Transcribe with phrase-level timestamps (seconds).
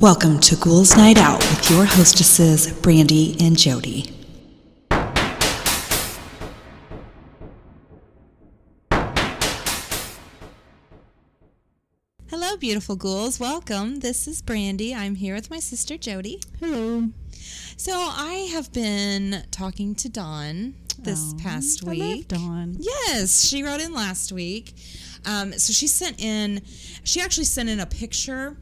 [0.00, 4.12] Welcome to Ghouls Night Out with your hostesses, Brandy and Jody.
[12.28, 13.38] Hello, beautiful ghouls.
[13.38, 14.00] Welcome.
[14.00, 14.94] This is Brandy.
[14.94, 16.40] I'm here with my sister Jody.
[16.60, 17.08] Hello.
[17.76, 22.28] So I have been talking to Dawn this Oh, past I love week.
[22.28, 22.76] Dawn.
[22.80, 24.72] Yes, she wrote in last week.
[25.24, 26.62] Um, so she sent in,
[27.04, 28.56] she actually sent in a picture.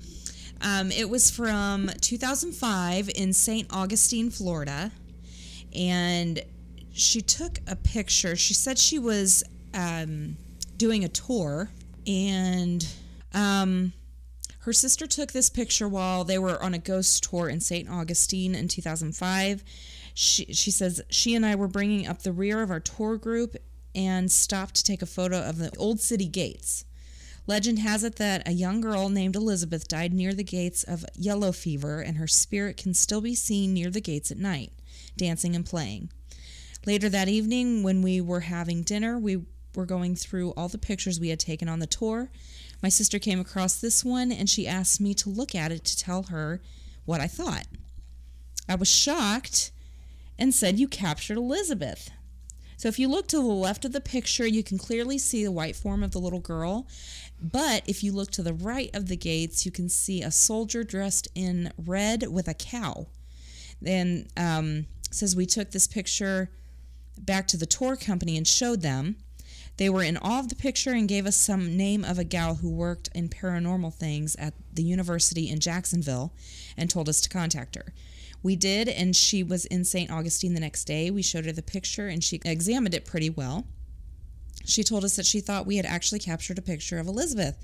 [0.64, 3.68] Um, it was from 2005 in St.
[3.70, 4.90] Augustine, Florida.
[5.76, 6.40] And
[6.92, 8.34] she took a picture.
[8.34, 10.36] She said she was um,
[10.76, 11.68] doing a tour
[12.06, 12.86] and
[13.34, 13.92] um,
[14.60, 17.88] her sister took this picture while they were on a ghost tour in St.
[17.90, 19.62] Augustine in 2005.
[20.14, 23.56] She, she says, She and I were bringing up the rear of our tour group
[23.94, 26.84] and stopped to take a photo of the old city gates.
[27.46, 31.52] Legend has it that a young girl named Elizabeth died near the gates of yellow
[31.52, 34.72] fever, and her spirit can still be seen near the gates at night,
[35.16, 36.10] dancing and playing.
[36.86, 39.42] Later that evening, when we were having dinner, we
[39.74, 42.30] were going through all the pictures we had taken on the tour.
[42.82, 45.96] My sister came across this one and she asked me to look at it to
[45.96, 46.60] tell her
[47.04, 47.66] what I thought.
[48.68, 49.72] I was shocked
[50.38, 52.10] and said, You captured Elizabeth.
[52.76, 55.52] So if you look to the left of the picture, you can clearly see the
[55.52, 56.86] white form of the little girl.
[57.44, 60.82] But if you look to the right of the gates, you can see a soldier
[60.82, 63.06] dressed in red with a cow.
[63.82, 66.50] Then um, says we took this picture
[67.18, 69.16] back to the tour company and showed them.
[69.76, 72.54] They were in awe of the picture and gave us some name of a gal
[72.54, 76.32] who worked in paranormal things at the university in Jacksonville
[76.78, 77.92] and told us to contact her.
[78.42, 80.10] We did, and she was in St.
[80.10, 81.10] Augustine the next day.
[81.10, 83.66] We showed her the picture and she examined it pretty well.
[84.64, 87.56] She told us that she thought we had actually captured a picture of Elizabeth.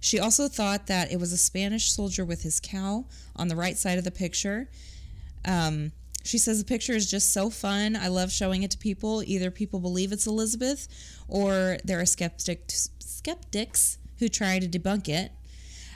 [0.00, 3.04] She also thought that it was a Spanish soldier with his cow
[3.36, 4.68] on the right side of the picture.
[5.44, 5.92] Um,
[6.24, 7.96] she says the picture is just so fun.
[7.96, 9.22] I love showing it to people.
[9.26, 10.88] Either people believe it's Elizabeth
[11.26, 15.32] or there are skeptics, skeptics who try to debunk it.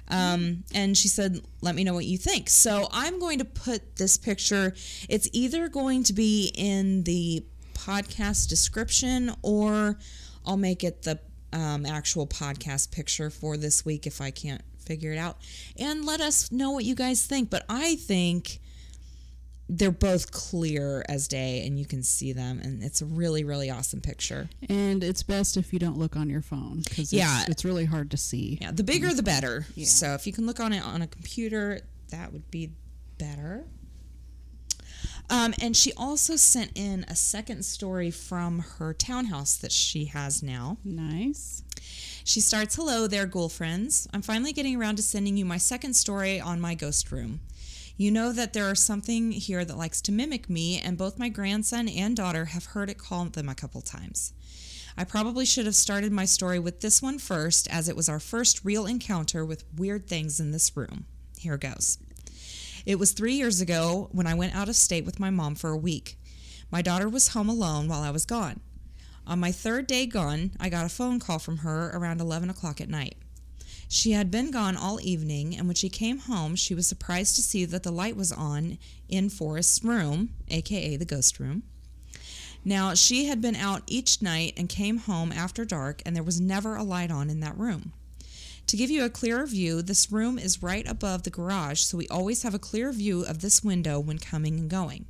[0.09, 2.49] Um, and she said, let me know what you think.
[2.51, 4.75] So I'm going to put this picture,
[5.09, 9.99] it's either going to be in the podcast description or
[10.47, 11.19] I'll make it the
[11.53, 15.37] um, actual podcast picture for this week if I can't figure it out.
[15.79, 17.51] And let us know what you guys think.
[17.51, 18.59] But I think
[19.69, 23.71] they're both clear as day and you can see them and it's a really really
[23.71, 27.41] awesome picture And it's best if you don't look on your phone because Yeah.
[27.43, 28.59] it's, it's really hard to see.
[28.61, 29.87] yeah the bigger the better Yeah.
[29.87, 31.81] so if you can look on it on a computer
[32.11, 32.73] that would be
[33.17, 33.65] better
[35.33, 40.43] um, and she also sent in a second story from her townhouse that she has
[40.43, 41.63] now Nice.
[42.25, 44.07] She starts, Hello there, ghoul friends.
[44.13, 47.41] I'm finally getting around to sending you my second story on my ghost room.
[47.97, 51.29] You know that there is something here that likes to mimic me, and both my
[51.29, 54.33] grandson and daughter have heard it call them a couple times.
[54.97, 58.21] I probably should have started my story with this one first, as it was our
[58.21, 61.07] first real encounter with weird things in this room.
[61.39, 61.99] Here goes.
[62.85, 65.71] It was three years ago when I went out of state with my mom for
[65.71, 66.19] a week.
[66.71, 68.61] My daughter was home alone while I was gone.
[69.27, 72.81] On my third day gone, I got a phone call from her around 11 o'clock
[72.81, 73.17] at night.
[73.89, 77.43] She had been gone all evening, and when she came home, she was surprised to
[77.43, 78.79] see that the light was on
[79.09, 81.63] in Forrest's room, aka the ghost room.
[82.65, 86.41] Now, she had been out each night and came home after dark, and there was
[86.41, 87.93] never a light on in that room.
[88.67, 92.09] To give you a clearer view, this room is right above the garage, so we
[92.09, 95.07] always have a clear view of this window when coming and going.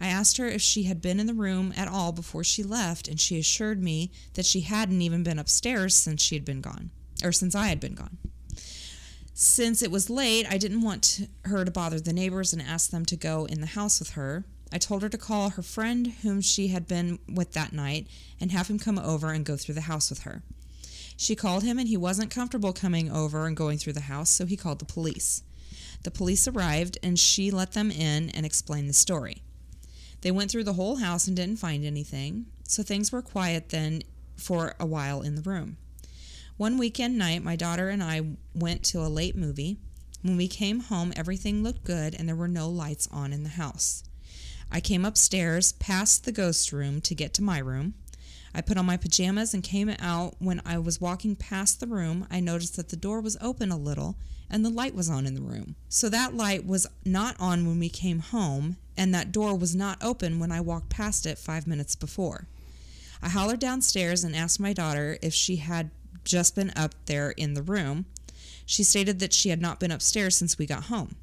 [0.00, 3.08] I asked her if she had been in the room at all before she left,
[3.08, 6.90] and she assured me that she hadn't even been upstairs since she had been gone,
[7.22, 8.18] or since I had been gone.
[9.32, 13.06] Since it was late, I didn't want her to bother the neighbors and ask them
[13.06, 14.44] to go in the house with her.
[14.72, 18.06] I told her to call her friend whom she had been with that night
[18.40, 20.42] and have him come over and go through the house with her.
[21.22, 24.44] She called him and he wasn't comfortable coming over and going through the house, so
[24.44, 25.44] he called the police.
[26.02, 29.44] The police arrived and she let them in and explained the story.
[30.22, 34.02] They went through the whole house and didn't find anything, so things were quiet then
[34.36, 35.76] for a while in the room.
[36.56, 39.78] One weekend night, my daughter and I went to a late movie.
[40.22, 43.50] When we came home, everything looked good and there were no lights on in the
[43.50, 44.02] house.
[44.72, 47.94] I came upstairs past the ghost room to get to my room.
[48.54, 50.34] I put on my pajamas and came out.
[50.38, 53.76] When I was walking past the room, I noticed that the door was open a
[53.76, 54.16] little
[54.50, 55.76] and the light was on in the room.
[55.88, 60.02] So that light was not on when we came home, and that door was not
[60.02, 62.46] open when I walked past it five minutes before.
[63.22, 65.90] I hollered downstairs and asked my daughter if she had
[66.24, 68.04] just been up there in the room.
[68.66, 71.16] She stated that she had not been upstairs since we got home.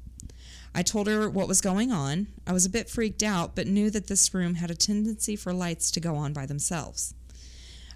[0.74, 2.28] I told her what was going on.
[2.46, 5.52] I was a bit freaked out, but knew that this room had a tendency for
[5.52, 7.14] lights to go on by themselves.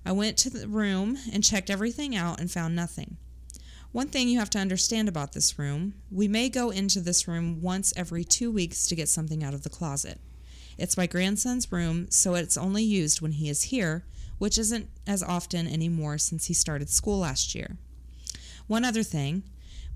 [0.04, 3.16] I went to the room and checked everything out and found nothing.
[3.92, 7.62] One thing you have to understand about this room we may go into this room
[7.62, 10.20] once every two weeks to get something out of the closet.
[10.76, 14.04] It's my grandson's room, so it's only used when he is here,
[14.38, 17.76] which isn't as often anymore since he started school last year.
[18.66, 19.44] One other thing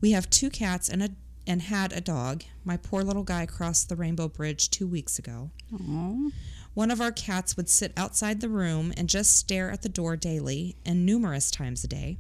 [0.01, 1.11] we have two cats and a
[1.47, 2.45] and had a dog.
[2.65, 5.51] My poor little guy crossed the Rainbow Bridge two weeks ago.
[5.75, 6.31] Aw.
[6.79, 10.17] One of our cats would sit outside the room and just stare at the door
[10.17, 12.19] daily and numerous times a day.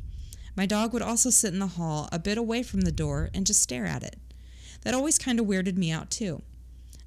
[0.56, 3.46] My dog would also sit in the hall a bit away from the door and
[3.46, 4.16] just stare at it.
[4.82, 6.42] That always kind of weirded me out too.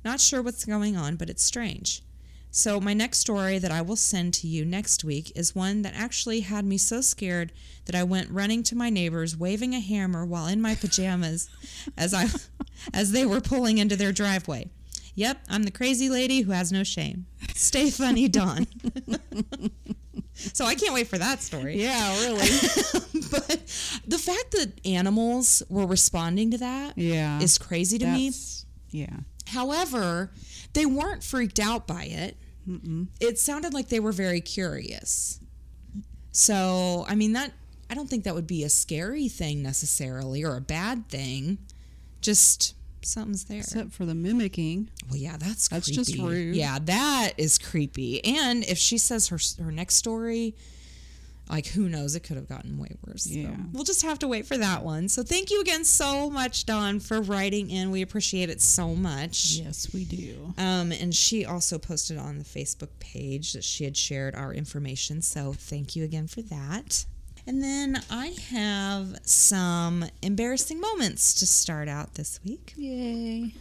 [0.05, 2.03] Not sure what's going on, but it's strange.
[2.51, 5.93] So, my next story that I will send to you next week is one that
[5.93, 7.51] actually had me so scared
[7.83, 11.49] that I went running to my neighbors waving a hammer while in my pajamas
[11.97, 12.27] as I
[12.93, 14.69] as they were pulling into their driveway.
[15.15, 17.25] Yep, I'm the crazy lady who has no shame.
[17.55, 18.65] Stay funny, Dawn.
[20.33, 21.81] so I can't wait for that story.
[21.81, 22.47] Yeah, really.
[23.31, 23.47] but
[24.07, 27.39] the fact that animals were responding to that is Yeah.
[27.41, 28.29] is crazy to me.
[28.29, 29.17] That's- Yeah.
[29.47, 30.31] However,
[30.73, 32.37] they weren't freaked out by it.
[33.19, 35.39] It sounded like they were very curious.
[36.31, 37.51] So, I mean, that
[37.89, 41.57] I don't think that would be a scary thing necessarily or a bad thing.
[42.21, 43.59] Just something's there.
[43.59, 44.89] Except for the mimicking.
[45.09, 45.95] well, yeah, that's That's creepy.
[46.03, 46.55] just rude.
[46.55, 48.23] Yeah, that is creepy.
[48.23, 50.55] And if she says her her next story,
[51.49, 53.23] like who knows, it could have gotten way worse.
[53.25, 53.55] So Yeah.
[53.73, 55.09] we'll just have to wait for that one.
[55.09, 57.91] So thank you again so much, Dawn, for writing in.
[57.91, 59.55] We appreciate it so much.
[59.61, 60.53] Yes, we do.
[60.57, 65.21] Um, and she also posted on the Facebook page that she had shared our information.
[65.21, 67.05] So thank you again for that.
[67.47, 72.73] And then I have some embarrassing moments to start out this week.
[72.77, 73.53] Yay.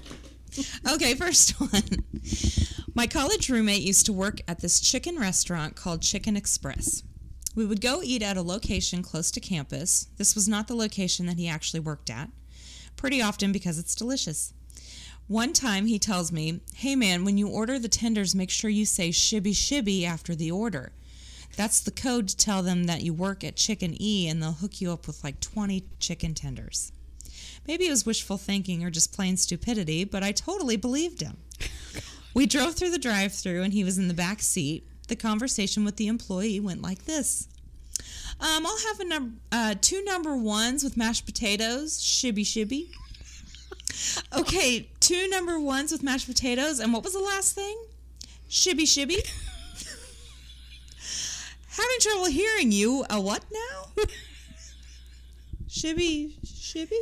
[0.90, 2.04] Okay, first one.
[2.94, 7.02] My college roommate used to work at this chicken restaurant called Chicken Express.
[7.54, 10.08] We would go eat at a location close to campus.
[10.16, 12.30] This was not the location that he actually worked at,
[12.96, 14.52] pretty often because it's delicious.
[15.26, 18.84] One time he tells me, Hey man, when you order the tenders, make sure you
[18.84, 20.92] say shibby shibby after the order.
[21.56, 24.80] That's the code to tell them that you work at Chicken E and they'll hook
[24.80, 26.92] you up with like 20 chicken tenders.
[27.66, 31.36] Maybe it was wishful thinking or just plain stupidity, but I totally believed him.
[32.32, 34.86] We drove through the drive through and he was in the back seat.
[35.08, 37.48] The conversation with the employee went like this
[38.40, 42.90] um, I'll have a num- uh, two number ones with mashed potatoes, shibby shibby.
[44.34, 47.76] Okay, two number ones with mashed potatoes, and what was the last thing?
[48.48, 49.18] Shibby shibby.
[51.80, 53.04] Having trouble hearing you.
[53.08, 54.04] A what now?
[55.68, 56.98] Shibby shibby.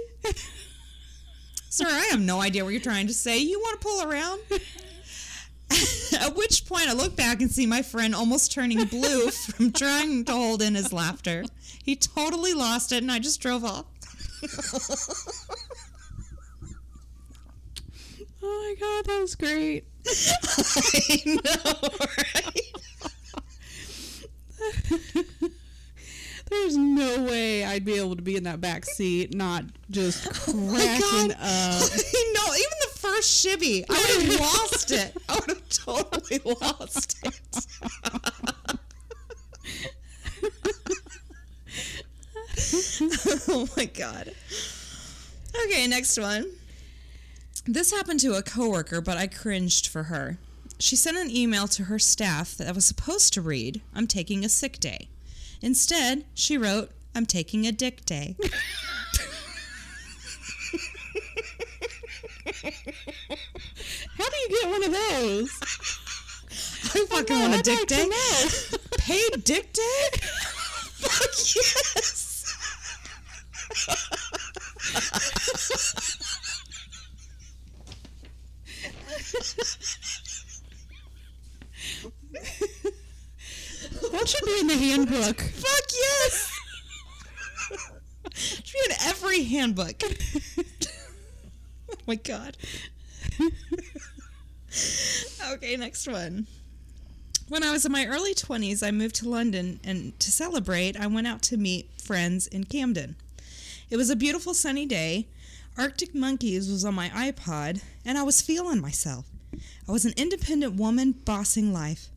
[1.69, 3.39] Sir, I have no idea what you're trying to say.
[3.39, 4.41] You want to pull around?
[6.21, 10.25] At which point I look back and see my friend almost turning blue from trying
[10.27, 11.45] to hold in his laughter.
[11.83, 13.85] He totally lost it and I just drove off.
[18.41, 19.85] Oh my god, that was great.
[20.07, 21.89] I know,
[22.35, 22.88] right?
[26.51, 30.53] There's no way I'd be able to be in that back seat, not just oh
[30.71, 31.37] cracking God.
[31.41, 31.91] up.
[32.35, 35.17] Know, even the first shibby, I would have lost it.
[35.29, 37.67] I would have totally lost it.
[43.49, 44.33] oh my god.
[45.65, 46.51] Okay, next one.
[47.67, 50.39] This happened to a coworker, but I cringed for her.
[50.81, 54.49] She sent an email to her staff that was supposed to read, I'm taking a
[54.49, 55.09] sick day.
[55.61, 58.37] Instead, she wrote, I'm taking a dick day.
[64.17, 65.51] How do you get one of those?
[66.95, 68.09] I oh, fucking want a dick day.
[68.99, 70.09] Paid dick day?
[70.99, 72.25] Fuck yes.
[82.33, 85.41] That should be in the handbook.
[85.41, 86.53] Fuck yes.
[88.35, 90.03] Should be in every handbook.
[90.59, 92.57] oh my god.
[95.53, 96.47] okay, next one.
[97.49, 101.07] When I was in my early 20s, I moved to London, and to celebrate, I
[101.07, 103.17] went out to meet friends in Camden.
[103.91, 105.27] It was a beautiful sunny day.
[105.77, 109.25] Arctic Monkeys was on my iPod, and I was feeling myself.
[109.89, 112.09] I was an independent woman bossing life.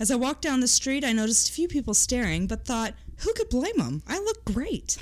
[0.00, 3.32] As I walked down the street, I noticed a few people staring, but thought, who
[3.32, 4.02] could blame them?
[4.06, 4.96] I look great.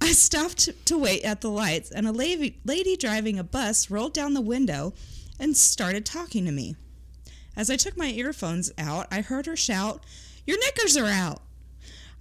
[0.00, 4.12] I stopped to wait at the lights, and a lady, lady driving a bus rolled
[4.12, 4.92] down the window
[5.40, 6.76] and started talking to me.
[7.56, 10.04] As I took my earphones out, I heard her shout,
[10.46, 11.40] Your knickers are out!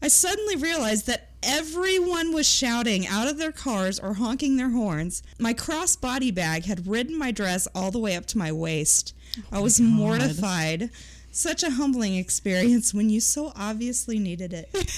[0.01, 5.23] I suddenly realized that everyone was shouting out of their cars or honking their horns.
[5.39, 9.13] My cross body bag had ridden my dress all the way up to my waist.
[9.51, 10.89] I oh was mortified.
[11.35, 14.69] Such a humbling experience when you so obviously needed it.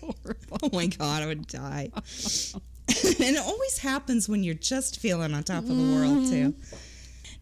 [0.00, 0.58] Horrible.
[0.62, 1.90] Oh my god, I would die.
[1.94, 2.02] and
[2.88, 6.54] it always happens when you're just feeling on top of the world, too.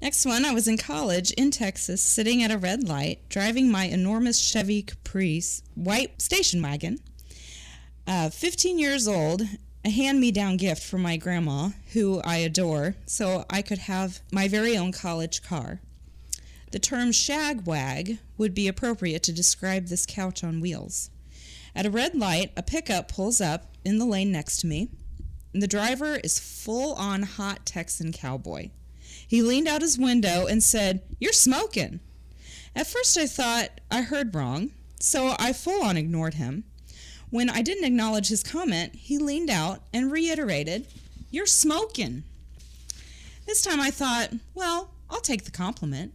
[0.03, 3.85] Next one, I was in college in Texas, sitting at a red light, driving my
[3.85, 6.99] enormous Chevy Caprice white station wagon.
[8.09, 9.43] Uh, 15 years old,
[9.85, 14.19] a hand me down gift from my grandma, who I adore, so I could have
[14.33, 15.81] my very own college car.
[16.77, 21.09] The term shagwag would be appropriate to describe this couch on wheels.
[21.75, 24.91] At a red light, a pickup pulls up in the lane next to me.
[25.55, 28.73] The driver is full on hot Texan cowboy.
[29.27, 32.01] He leaned out his window and said, You're smoking.
[32.75, 36.65] At first, I thought I heard wrong, so I full on ignored him.
[37.31, 40.89] When I didn't acknowledge his comment, he leaned out and reiterated,
[41.31, 42.25] You're smoking.
[43.47, 46.13] This time I thought, Well, I'll take the compliment.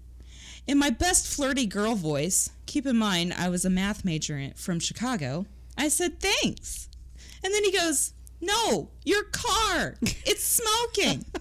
[0.67, 4.79] In my best flirty girl voice, keep in mind I was a math major from
[4.79, 5.45] Chicago,
[5.77, 6.87] I said, Thanks.
[7.43, 9.95] And then he goes, No, your car.
[10.01, 11.25] It's smoking.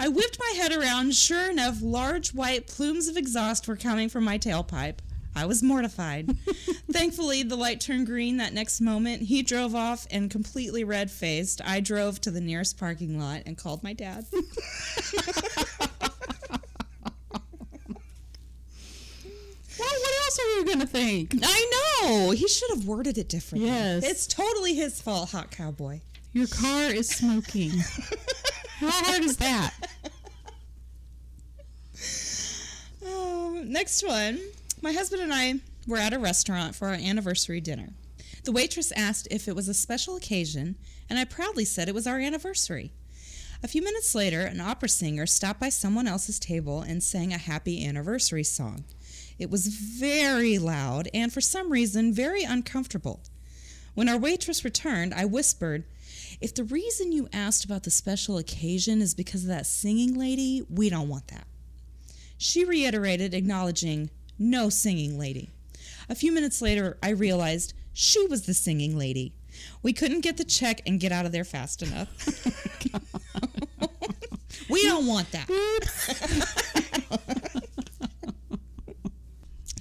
[0.00, 1.14] I whipped my head around.
[1.14, 4.98] Sure enough, large white plumes of exhaust were coming from my tailpipe.
[5.34, 6.36] I was mortified.
[6.90, 9.22] Thankfully, the light turned green that next moment.
[9.22, 11.60] He drove off and completely red faced.
[11.64, 14.24] I drove to the nearest parking lot and called my dad.
[19.78, 21.34] Well, what else are you gonna think?
[21.42, 21.70] I
[22.02, 22.30] know!
[22.30, 23.68] He should have worded it differently.
[23.68, 24.04] Yes.
[24.04, 26.00] It's totally his fault, Hot Cowboy.
[26.32, 27.70] Your car is smoking.
[28.78, 29.74] How hard is that?
[33.04, 34.40] Oh, next one.
[34.82, 35.54] My husband and I
[35.86, 37.88] were at a restaurant for our anniversary dinner.
[38.44, 40.76] The waitress asked if it was a special occasion,
[41.10, 42.92] and I proudly said it was our anniversary.
[43.62, 47.38] A few minutes later, an opera singer stopped by someone else's table and sang a
[47.38, 48.84] happy anniversary song.
[49.38, 53.20] It was very loud and, for some reason, very uncomfortable.
[53.94, 55.84] When our waitress returned, I whispered,
[56.40, 60.64] If the reason you asked about the special occasion is because of that singing lady,
[60.68, 61.46] we don't want that.
[62.36, 65.50] She reiterated, acknowledging, No singing lady.
[66.08, 69.34] A few minutes later, I realized she was the singing lady.
[69.82, 72.08] We couldn't get the check and get out of there fast enough.
[74.70, 75.48] we don't want that.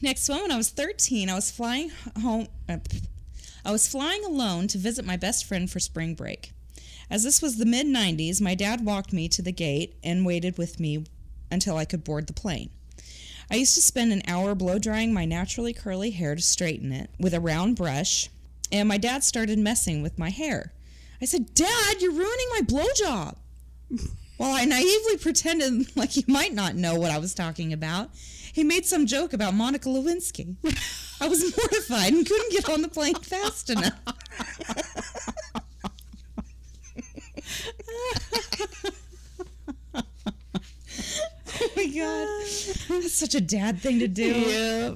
[0.02, 2.48] Next one, when I was 13, I was flying home.
[2.70, 2.78] Uh,
[3.66, 6.52] I was flying alone to visit my best friend for spring break.
[7.10, 10.58] As this was the mid 90s, my dad walked me to the gate and waited
[10.58, 11.06] with me
[11.50, 12.70] until I could board the plane.
[13.50, 17.10] I used to spend an hour blow drying my naturally curly hair to straighten it
[17.20, 18.30] with a round brush,
[18.72, 20.74] and my dad started messing with my hair.
[21.22, 23.36] I said, Dad, you're ruining my blowjob.
[24.38, 28.12] While I naively pretended like he might not know what I was talking about,
[28.54, 30.56] he made some joke about Monica Lewinsky.
[31.20, 33.94] I was mortified and couldn't get on the plane fast enough.
[41.60, 42.28] oh my god.
[43.02, 44.34] That's such a dad thing to do.
[44.34, 44.94] Yeah.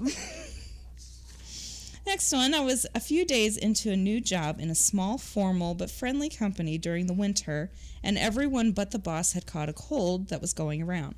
[2.11, 5.73] Next one, I was a few days into a new job in a small, formal,
[5.73, 7.71] but friendly company during the winter,
[8.03, 11.15] and everyone but the boss had caught a cold that was going around.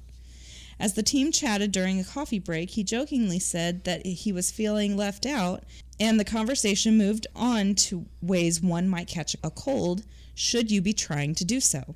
[0.80, 4.96] As the team chatted during a coffee break, he jokingly said that he was feeling
[4.96, 5.64] left out,
[6.00, 10.04] and the conversation moved on to ways one might catch a cold
[10.36, 11.96] should you be trying to do so.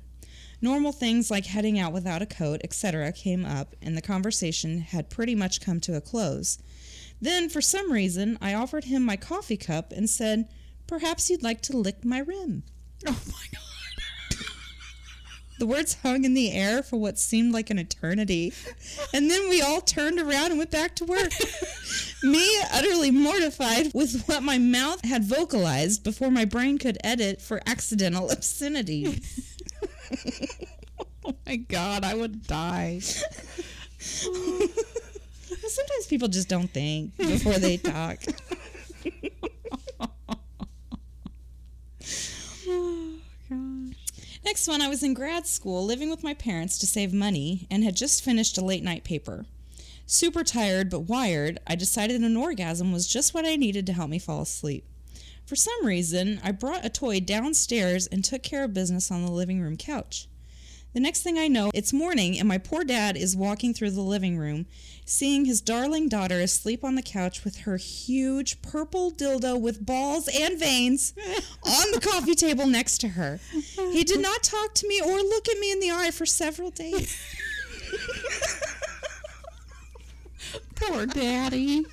[0.60, 5.08] Normal things like heading out without a coat, etc., came up, and the conversation had
[5.08, 6.58] pretty much come to a close.
[7.20, 10.48] Then, for some reason, I offered him my coffee cup and said,
[10.86, 12.62] Perhaps you'd like to lick my rim.
[13.06, 13.62] Oh my god.
[15.58, 18.52] The words hung in the air for what seemed like an eternity.
[19.12, 21.32] And then we all turned around and went back to work.
[22.22, 27.60] Me utterly mortified with what my mouth had vocalized before my brain could edit for
[27.66, 29.20] accidental obscenity.
[31.24, 33.00] Oh my god, I would die.
[35.68, 38.22] Sometimes people just don't think before they talk.
[42.66, 43.14] Oh
[43.48, 43.96] gosh.
[44.44, 47.84] Next one, I was in grad school living with my parents to save money and
[47.84, 49.46] had just finished a late night paper.
[50.06, 54.08] Super tired but wired, I decided an orgasm was just what I needed to help
[54.08, 54.86] me fall asleep.
[55.44, 59.30] For some reason, I brought a toy downstairs and took care of business on the
[59.32, 60.28] living room couch.
[60.94, 64.00] The next thing I know, it's morning, and my poor dad is walking through the
[64.00, 64.66] living room,
[65.08, 70.28] seeing his darling daughter asleep on the couch with her huge purple dildo with balls
[70.28, 71.14] and veins
[71.62, 73.40] on the coffee table next to her.
[73.74, 76.70] He did not talk to me or look at me in the eye for several
[76.70, 77.18] days.
[80.74, 81.86] Poor daddy.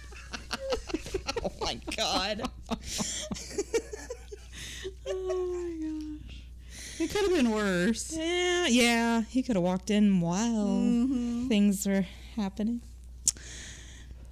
[1.44, 2.50] oh my god.
[5.08, 6.42] Oh my gosh.
[7.00, 8.18] It could have been worse.
[8.18, 9.22] Yeah, yeah.
[9.22, 11.48] He could have walked in while mm-hmm.
[11.48, 12.82] things were happening.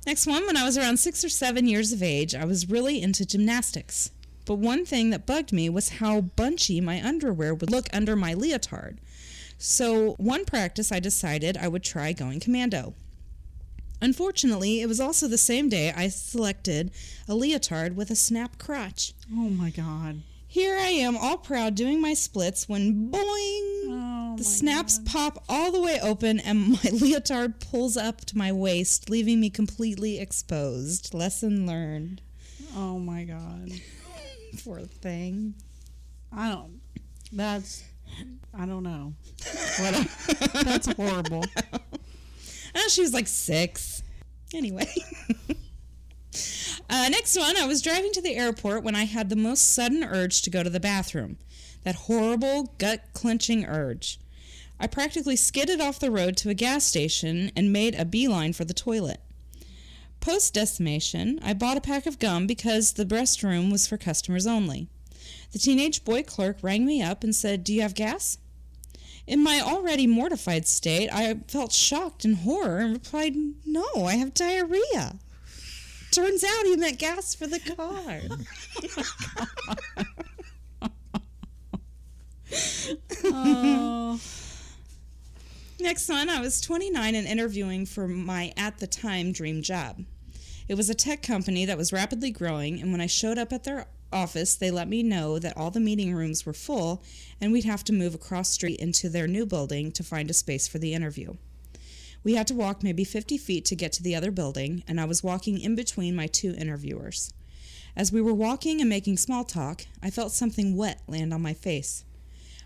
[0.05, 3.01] Next one, when I was around six or seven years of age, I was really
[3.01, 4.11] into gymnastics.
[4.45, 8.33] But one thing that bugged me was how bunchy my underwear would look under my
[8.33, 8.99] leotard.
[9.57, 12.95] So, one practice, I decided I would try going commando.
[14.01, 16.91] Unfortunately, it was also the same day I selected
[17.25, 19.13] a leotard with a snap crotch.
[19.31, 20.23] Oh my god.
[20.45, 23.85] Here I am, all proud, doing my splits when boing!
[23.87, 24.12] Oh.
[24.33, 28.51] Oh the snaps pop all the way open, and my leotard pulls up to my
[28.51, 31.13] waist, leaving me completely exposed.
[31.13, 32.21] Lesson learned.
[32.75, 33.69] Oh my god.
[34.63, 35.53] Poor thing.
[36.31, 36.81] I don't.
[37.31, 37.83] That's.
[38.57, 39.13] I don't know.
[39.79, 40.07] What?
[40.63, 41.43] that's horrible.
[42.75, 44.03] Oh, she was like six.
[44.53, 44.87] Anyway.
[46.89, 50.03] uh, next one, I was driving to the airport when I had the most sudden
[50.03, 51.37] urge to go to the bathroom.
[51.83, 54.19] That horrible, gut clenching urge.
[54.79, 58.65] I practically skidded off the road to a gas station and made a beeline for
[58.65, 59.21] the toilet.
[60.19, 64.87] Post decimation, I bought a pack of gum because the restroom was for customers only.
[65.51, 68.37] The teenage boy clerk rang me up and said, Do you have gas?
[69.25, 74.33] In my already mortified state, I felt shocked and horror and replied, No, I have
[74.33, 75.19] diarrhea.
[76.11, 78.21] Turns out he meant gas for the car.
[83.25, 84.19] Oh.
[85.83, 90.05] Next one, I was 29 and interviewing for my at the time dream job.
[90.69, 93.65] It was a tech company that was rapidly growing, and when I showed up at
[93.65, 97.03] their office, they let me know that all the meeting rooms were full
[97.41, 100.69] and we'd have to move across street into their new building to find a space
[100.69, 101.33] for the interview.
[102.23, 105.05] We had to walk maybe 50 feet to get to the other building, and I
[105.05, 107.33] was walking in between my two interviewers.
[107.93, 111.53] As we were walking and making small talk, I felt something wet land on my
[111.53, 112.05] face.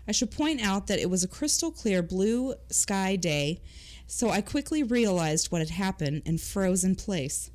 [0.08, 3.60] I should point out that it was a crystal clear blue sky day,
[4.06, 7.50] so I quickly realized what had happened and froze in place.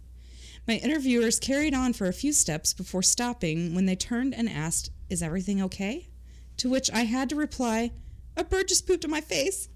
[0.67, 4.91] My interviewers carried on for a few steps before stopping when they turned and asked,
[5.09, 6.09] Is everything okay?
[6.57, 7.91] To which I had to reply,
[8.37, 9.67] A bird just pooped on my face.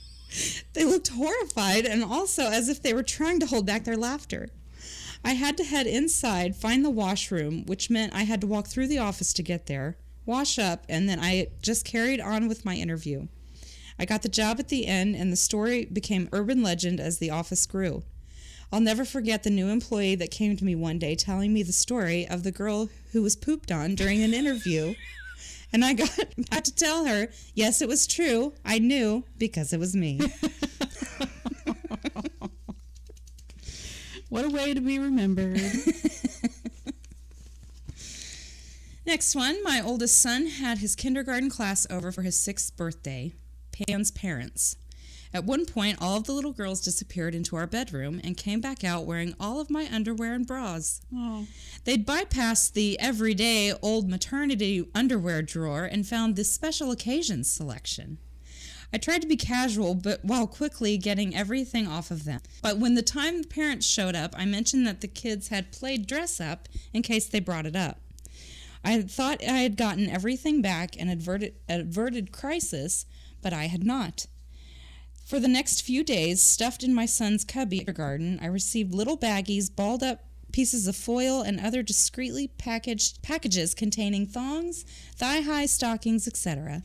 [0.74, 4.50] they looked horrified and also as if they were trying to hold back their laughter.
[5.24, 8.88] I had to head inside, find the washroom, which meant I had to walk through
[8.88, 9.96] the office to get there,
[10.30, 13.26] wash up, and then I just carried on with my interview.
[13.98, 17.30] I got the job at the end, and the story became urban legend as the
[17.30, 18.04] office grew.
[18.72, 21.72] I'll never forget the new employee that came to me one day telling me the
[21.72, 24.94] story of the girl who was pooped on during an interview.
[25.72, 26.10] And I got,
[26.50, 28.54] got to tell her, yes, it was true.
[28.64, 30.20] I knew because it was me.
[34.30, 35.60] What a way to be remembered.
[39.10, 43.32] Next one, my oldest son had his kindergarten class over for his sixth birthday.
[43.72, 44.76] Pan's parents.
[45.34, 48.84] At one point, all of the little girls disappeared into our bedroom and came back
[48.84, 51.00] out wearing all of my underwear and bras.
[51.12, 51.48] Oh.
[51.82, 58.18] They'd bypassed the everyday old maternity underwear drawer and found this special occasion selection.
[58.92, 62.42] I tried to be casual, but while quickly getting everything off of them.
[62.62, 66.06] But when the time the parents showed up, I mentioned that the kids had played
[66.06, 67.98] dress up in case they brought it up.
[68.82, 73.06] I thought I had gotten everything back and averted, averted crisis,
[73.42, 74.26] but I had not.
[75.24, 79.74] For the next few days, stuffed in my son's cubby garden, I received little baggies,
[79.74, 84.84] balled up pieces of foil, and other discreetly packaged packages containing thongs,
[85.16, 86.82] thigh-high stockings, etc.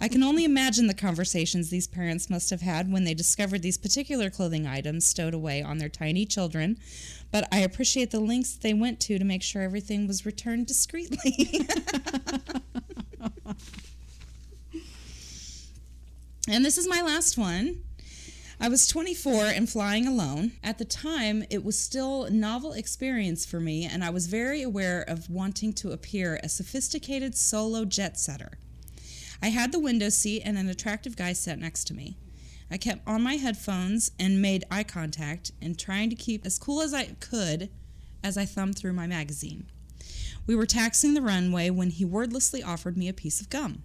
[0.00, 3.78] I can only imagine the conversations these parents must have had when they discovered these
[3.78, 6.78] particular clothing items stowed away on their tiny children,
[7.30, 11.66] but I appreciate the lengths they went to to make sure everything was returned discreetly.
[16.48, 17.78] And this is my last one.
[18.60, 20.52] I was 24 and flying alone.
[20.62, 24.62] At the time, it was still a novel experience for me, and I was very
[24.62, 28.52] aware of wanting to appear a sophisticated solo jet setter.
[29.42, 32.16] I had the window seat and an attractive guy sat next to me.
[32.70, 36.80] I kept on my headphones and made eye contact and trying to keep as cool
[36.80, 37.70] as I could
[38.22, 39.66] as I thumbed through my magazine.
[40.46, 43.82] We were taxing the runway when he wordlessly offered me a piece of gum.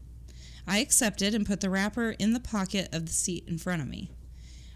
[0.68, 3.88] I accepted and put the wrapper in the pocket of the seat in front of
[3.88, 4.12] me.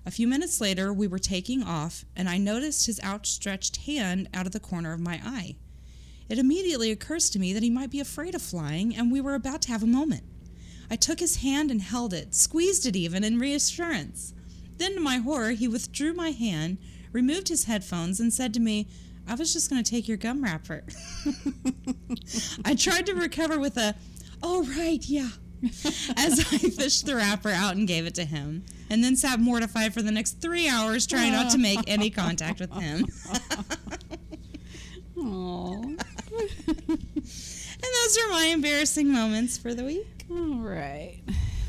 [0.05, 4.45] A few minutes later, we were taking off, and I noticed his outstretched hand out
[4.45, 5.55] of the corner of my eye.
[6.27, 9.35] It immediately occurs to me that he might be afraid of flying, and we were
[9.35, 10.23] about to have a moment.
[10.89, 14.33] I took his hand and held it, squeezed it even in reassurance.
[14.77, 16.77] Then, to my horror, he withdrew my hand,
[17.11, 18.87] removed his headphones, and said to me,
[19.27, 20.83] I was just going to take your gum wrapper.
[22.65, 23.95] I tried to recover with a,
[24.41, 25.29] oh, right, yeah,
[26.17, 29.93] as I fished the wrapper out and gave it to him, and then sat mortified
[29.93, 33.05] for the next three hours trying not to make any contact with him.
[35.17, 35.99] Aww.
[37.83, 40.25] And those are my embarrassing moments for the week.
[40.31, 41.19] All right.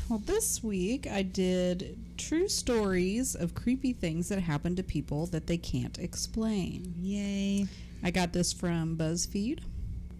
[0.07, 5.47] Well, this week I did true stories of creepy things that happen to people that
[5.47, 6.93] they can't explain.
[7.01, 7.67] Yay.
[8.01, 9.59] I got this from BuzzFeed.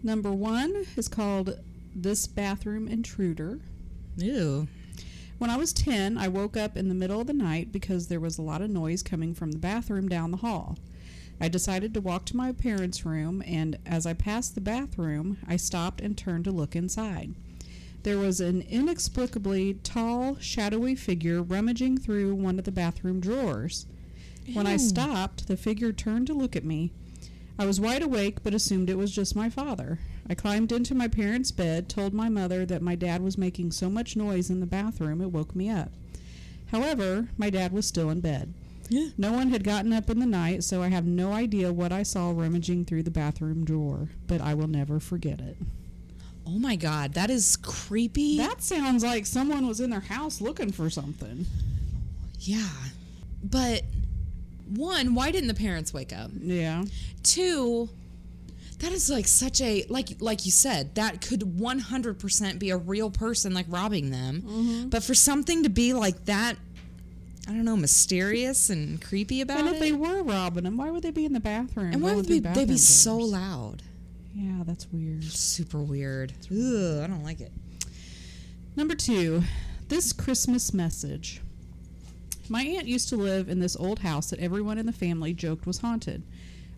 [0.02, 1.58] Number one is called
[1.94, 3.58] This Bathroom Intruder.
[4.18, 4.68] Ew.
[5.38, 8.20] When I was 10, I woke up in the middle of the night because there
[8.20, 10.78] was a lot of noise coming from the bathroom down the hall.
[11.38, 15.56] I decided to walk to my parents' room, and as I passed the bathroom, I
[15.56, 17.34] stopped and turned to look inside.
[18.02, 23.84] There was an inexplicably tall, shadowy figure rummaging through one of the bathroom drawers.
[24.54, 26.92] When I stopped, the figure turned to look at me.
[27.58, 29.98] I was wide awake but assumed it was just my father.
[30.28, 33.88] I climbed into my parents' bed, told my mother that my dad was making so
[33.88, 35.90] much noise in the bathroom it woke me up.
[36.72, 38.52] However, my dad was still in bed.
[38.88, 39.08] Yeah.
[39.16, 42.02] No one had gotten up in the night, so I have no idea what I
[42.02, 45.56] saw rummaging through the bathroom drawer, but I will never forget it.
[46.46, 48.36] Oh my god, that is creepy.
[48.38, 51.46] That sounds like someone was in their house looking for something.
[52.40, 52.68] yeah.
[53.42, 53.82] But
[54.68, 56.30] one, why didn't the parents wake up?
[56.40, 56.84] Yeah.
[57.22, 57.88] Two,
[58.78, 63.10] that is like such a like like you said, that could 100% be a real
[63.10, 64.42] person like robbing them.
[64.42, 64.88] Mm-hmm.
[64.88, 66.56] But for something to be like that
[67.48, 69.80] I don't know, mysterious and creepy about And if it.
[69.80, 71.92] they were robbing them, why would they be in the bathroom?
[71.92, 73.82] and why would they, they be so loud?
[74.34, 75.22] Yeah, that's weird.
[75.24, 76.32] Super weird.
[76.50, 77.52] Ugh, I don't like it.
[78.74, 79.42] Number two,
[79.88, 81.40] this Christmas message.
[82.48, 85.66] My aunt used to live in this old house that everyone in the family joked
[85.66, 86.22] was haunted.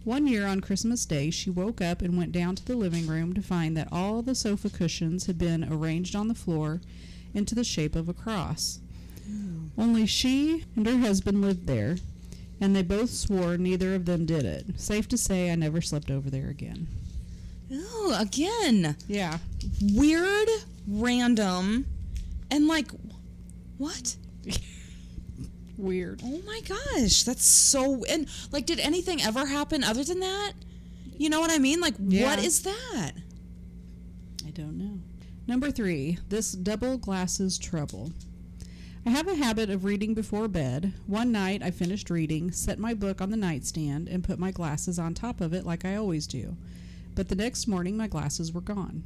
[0.04, 3.34] One year on Christmas Day, she woke up and went down to the living room
[3.34, 6.80] to find that all the sofa cushions had been arranged on the floor
[7.34, 8.80] into the shape of a cross.
[9.76, 11.98] Only she and her husband lived there,
[12.60, 14.80] and they both swore neither of them did it.
[14.80, 16.88] Safe to say, I never slept over there again.
[17.70, 18.96] Oh, again.
[19.06, 19.38] Yeah.
[19.82, 20.48] Weird,
[20.86, 21.86] random,
[22.50, 22.90] and like
[23.76, 24.16] what?
[25.78, 26.20] Weird.
[26.24, 30.52] Oh my gosh, that's so and like did anything ever happen other than that?
[31.16, 31.80] You know what I mean?
[31.80, 32.26] Like Yeah.
[32.26, 33.12] what is that?
[34.46, 34.98] I don't know.
[35.46, 38.12] Number three, this double glasses trouble.
[39.06, 40.92] I have a habit of reading before bed.
[41.06, 44.98] One night I finished reading, set my book on the nightstand, and put my glasses
[44.98, 46.56] on top of it like I always do.
[47.14, 49.04] But the next morning my glasses were gone.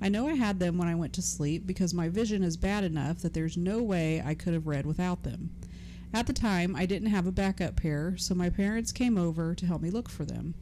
[0.00, 2.84] I know I had them when I went to sleep because my vision is bad
[2.84, 5.50] enough that there's no way I could have read without them.
[6.14, 9.66] At the time, I didn't have a backup pair, so my parents came over to
[9.66, 10.54] help me look for them.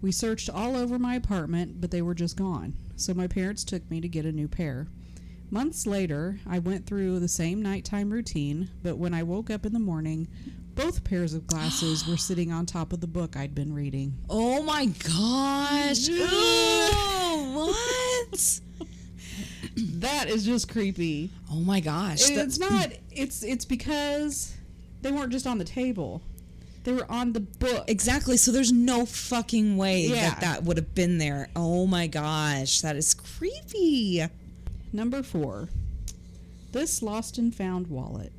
[0.00, 3.88] We searched all over my apartment, but they were just gone, so my parents took
[3.90, 4.88] me to get a new pair.
[5.50, 9.72] Months later, I went through the same nighttime routine, but when I woke up in
[9.72, 10.28] the morning,
[10.74, 14.14] both pairs of glasses were sitting on top of the book I'd been reading.
[14.28, 16.06] Oh my gosh.
[16.08, 18.60] Ew, what?
[19.76, 21.30] That is just creepy.
[21.50, 22.28] Oh my gosh.
[22.30, 24.57] It's not it's it's because
[25.02, 26.22] they weren't just on the table.
[26.84, 27.84] They were on the book.
[27.86, 28.36] exactly.
[28.36, 30.30] So there's no fucking way Yeah.
[30.30, 31.48] that that would have been there.
[31.54, 34.24] Oh my gosh, that is creepy.
[34.92, 35.68] Number four,
[36.72, 38.32] this lost and found wallet.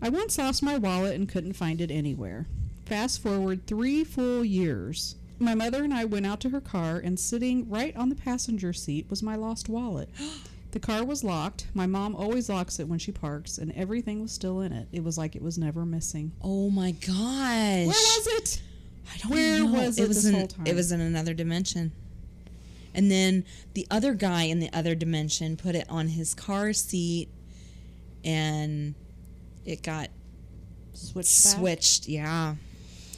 [0.00, 2.46] I once lost my wallet and couldn't find it anywhere.
[2.86, 5.14] Fast forward three full years.
[5.38, 8.72] My mother and I went out to her car, and sitting right on the passenger
[8.72, 10.08] seat was my lost wallet.
[10.72, 11.66] The car was locked.
[11.74, 14.88] My mom always locks it when she parks, and everything was still in it.
[14.90, 16.32] It was like it was never missing.
[16.42, 17.08] Oh my gosh.
[17.10, 18.62] Where was it?
[19.12, 19.36] I don't know.
[19.36, 19.86] Where know.
[19.86, 20.66] was it was this in, whole time?
[20.66, 21.92] It was in another dimension.
[22.94, 27.28] And then the other guy in the other dimension put it on his car seat
[28.24, 28.94] and
[29.64, 30.08] it got
[30.94, 31.44] Switched.
[31.44, 31.58] back?
[31.58, 32.08] switched.
[32.08, 32.56] Yeah.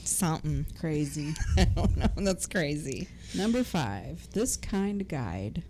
[0.04, 0.66] Something.
[0.78, 1.34] Crazy.
[1.56, 2.08] I don't know.
[2.16, 3.08] That's crazy.
[3.34, 5.62] Number five, this kind guide.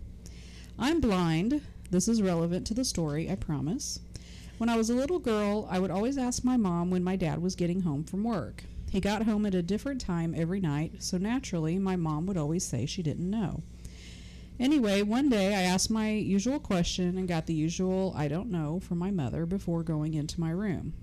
[0.77, 1.61] I'm blind.
[1.91, 3.99] This is relevant to the story, I promise.
[4.57, 7.41] When I was a little girl, I would always ask my mom when my dad
[7.41, 8.63] was getting home from work.
[8.89, 12.63] He got home at a different time every night, so naturally, my mom would always
[12.63, 13.61] say she didn't know.
[14.59, 18.79] Anyway, one day I asked my usual question and got the usual I don't know
[18.79, 20.93] from my mother before going into my room.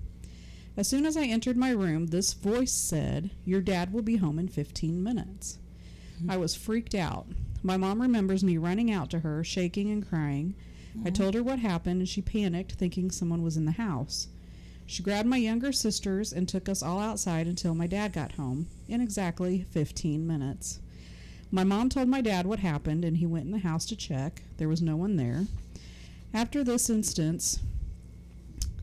[0.75, 4.39] As soon as I entered my room, this voice said, Your dad will be home
[4.39, 5.59] in 15 minutes.
[6.29, 7.27] I was freaked out.
[7.63, 10.55] My mom remembers me running out to her, shaking and crying.
[10.95, 11.13] I mm-hmm.
[11.15, 14.29] told her what happened, and she panicked, thinking someone was in the house.
[14.87, 18.67] She grabbed my younger sisters and took us all outside until my dad got home
[18.89, 20.81] in exactly 15 minutes.
[21.51, 24.43] My mom told my dad what happened, and he went in the house to check.
[24.59, 25.47] There was no one there.
[26.35, 27.61] After this instance,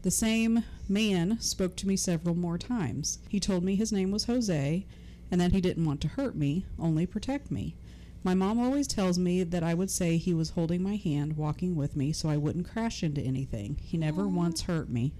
[0.01, 3.19] the same man spoke to me several more times.
[3.27, 4.85] He told me his name was Jose
[5.31, 7.75] and that he didn't want to hurt me, only protect me.
[8.23, 11.75] My mom always tells me that I would say he was holding my hand, walking
[11.75, 13.77] with me, so I wouldn't crash into anything.
[13.81, 15.13] He never once hurt me.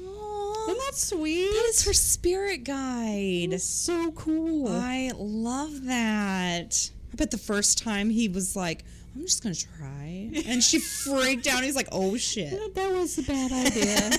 [0.00, 1.50] Aw, Isn't that sweet?
[1.50, 3.52] that is her spirit guide.
[3.52, 4.68] It's so cool.
[4.68, 6.90] I love that.
[7.12, 8.84] I bet the first time he was like,
[9.16, 10.30] I'm just going to try.
[10.46, 11.62] And she freaked out.
[11.64, 12.50] He's like, oh shit.
[12.74, 14.10] that was a bad idea.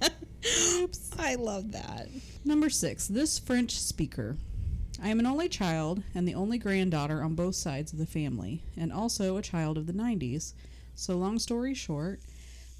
[0.82, 1.10] Oops.
[1.18, 2.08] I love that.
[2.44, 4.36] Number six, this French speaker.
[5.00, 8.64] I am an only child and the only granddaughter on both sides of the family,
[8.76, 10.54] and also a child of the 90s.
[10.96, 12.20] So, long story short,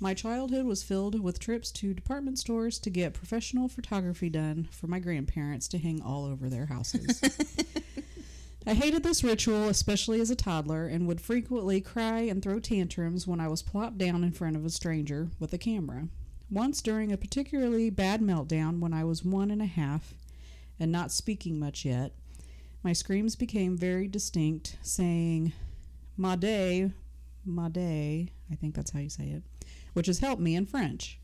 [0.01, 4.89] my childhood was filled with trips to department stores to get professional photography done for
[4.89, 7.21] my grandparents to hang all over their houses.
[8.67, 13.27] I hated this ritual, especially as a toddler, and would frequently cry and throw tantrums
[13.27, 16.09] when I was plopped down in front of a stranger with a camera.
[16.51, 20.15] Once during a particularly bad meltdown when I was one and a half
[20.81, 22.13] and not speaking much yet,
[22.83, 25.53] my screams became very distinct, saying,
[26.17, 26.93] Made,
[27.45, 29.43] Made, I think that's how you say it,
[29.95, 31.19] which has helped me in French.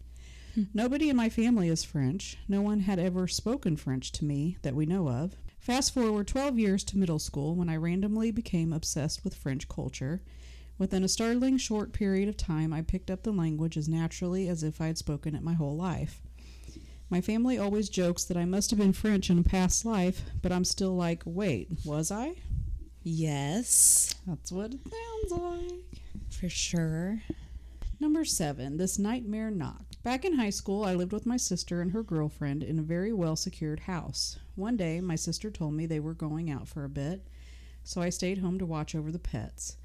[0.54, 0.64] Hmm.
[0.72, 2.38] Nobody in my family is French.
[2.48, 5.36] No one had ever spoken French to me that we know of.
[5.58, 10.22] Fast forward 12 years to middle school when I randomly became obsessed with French culture.
[10.76, 14.62] Within a startling short period of time, I picked up the language as naturally as
[14.62, 16.20] if I had spoken it my whole life.
[17.14, 20.50] My family always jokes that I must have been French in a past life, but
[20.50, 22.34] I'm still like, wait, was I?
[23.04, 26.00] Yes, That's what it sounds like.
[26.28, 27.22] for sure.
[28.00, 29.84] Number seven, this nightmare knock.
[30.02, 33.12] Back in high school, I lived with my sister and her girlfriend in a very
[33.12, 34.36] well secured house.
[34.56, 37.28] One day, my sister told me they were going out for a bit,
[37.84, 39.76] so I stayed home to watch over the pets.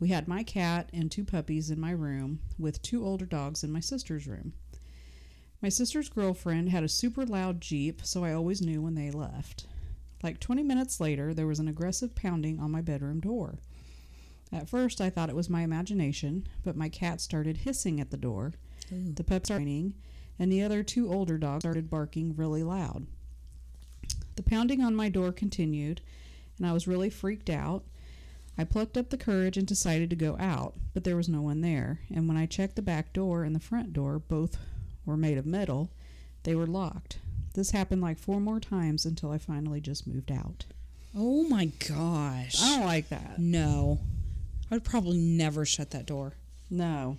[0.00, 3.70] We had my cat and two puppies in my room, with two older dogs in
[3.70, 4.54] my sister's room.
[5.62, 9.66] My sister's girlfriend had a super loud Jeep, so I always knew when they left.
[10.20, 13.60] Like 20 minutes later, there was an aggressive pounding on my bedroom door.
[14.52, 18.16] At first, I thought it was my imagination, but my cat started hissing at the
[18.16, 18.54] door.
[18.92, 19.12] Ooh.
[19.12, 19.94] The pups started whining,
[20.36, 23.06] and the other two older dogs started barking really loud.
[24.34, 26.00] The pounding on my door continued,
[26.58, 27.84] and I was really freaked out.
[28.58, 31.60] I plucked up the courage and decided to go out, but there was no one
[31.60, 34.58] there, and when I checked the back door and the front door, both
[35.04, 35.90] were made of metal,
[36.44, 37.18] they were locked.
[37.54, 40.64] This happened like four more times until I finally just moved out.
[41.16, 42.62] Oh my gosh.
[42.62, 43.38] I don't like that.
[43.38, 44.00] No.
[44.70, 46.32] I would probably never shut that door.
[46.70, 47.18] No.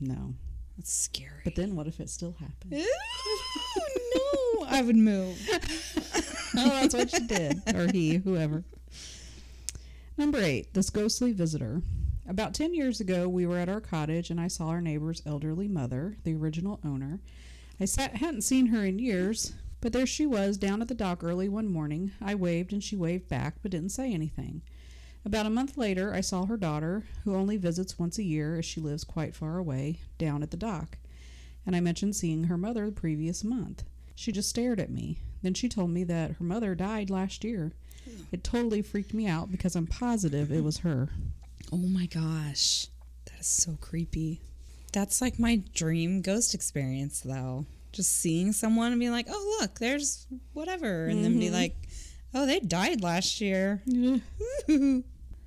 [0.00, 0.34] No.
[0.78, 1.42] That's scary.
[1.44, 2.72] But then what if it still happened?
[2.72, 4.66] Ooh, no.
[4.66, 5.38] I would move.
[6.56, 7.62] oh, that's what she did.
[7.74, 8.64] Or he, whoever.
[10.16, 11.82] Number eight, this ghostly visitor.
[12.28, 15.66] About 10 years ago, we were at our cottage and I saw our neighbor's elderly
[15.66, 17.20] mother, the original owner.
[17.80, 21.24] I sat, hadn't seen her in years, but there she was down at the dock
[21.24, 22.12] early one morning.
[22.20, 24.62] I waved and she waved back, but didn't say anything.
[25.24, 28.64] About a month later, I saw her daughter, who only visits once a year as
[28.64, 30.98] she lives quite far away, down at the dock.
[31.66, 33.84] And I mentioned seeing her mother the previous month.
[34.14, 35.18] She just stared at me.
[35.42, 37.72] Then she told me that her mother died last year.
[38.04, 38.22] Hmm.
[38.30, 41.10] It totally freaked me out because I'm positive it was her.
[41.72, 42.88] Oh my gosh.
[43.26, 44.42] That is so creepy.
[44.92, 47.64] That's like my dream ghost experience, though.
[47.92, 51.06] Just seeing someone and being like, oh, look, there's whatever.
[51.06, 51.54] And then be mm-hmm.
[51.54, 51.76] like,
[52.34, 53.82] oh, they died last year.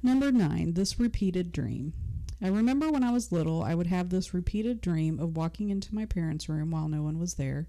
[0.02, 1.94] Number nine, this repeated dream.
[2.42, 5.96] I remember when I was little, I would have this repeated dream of walking into
[5.96, 7.68] my parents' room while no one was there.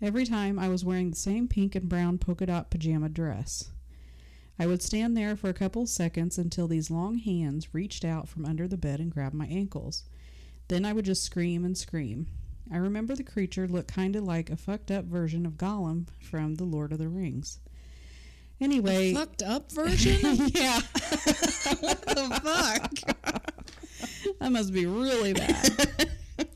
[0.00, 3.70] Every time I was wearing the same pink and brown polka dot pajama dress.
[4.58, 8.46] I would stand there for a couple seconds until these long hands reached out from
[8.46, 10.04] under the bed and grabbed my ankles.
[10.68, 12.26] Then I would just scream and scream.
[12.72, 16.56] I remember the creature looked kind of like a fucked up version of Gollum from
[16.56, 17.58] The Lord of the Rings.
[18.60, 20.18] Anyway, Fucked up version?
[20.54, 20.80] yeah,
[21.80, 23.42] what the fuck?
[24.40, 26.08] that must be really bad.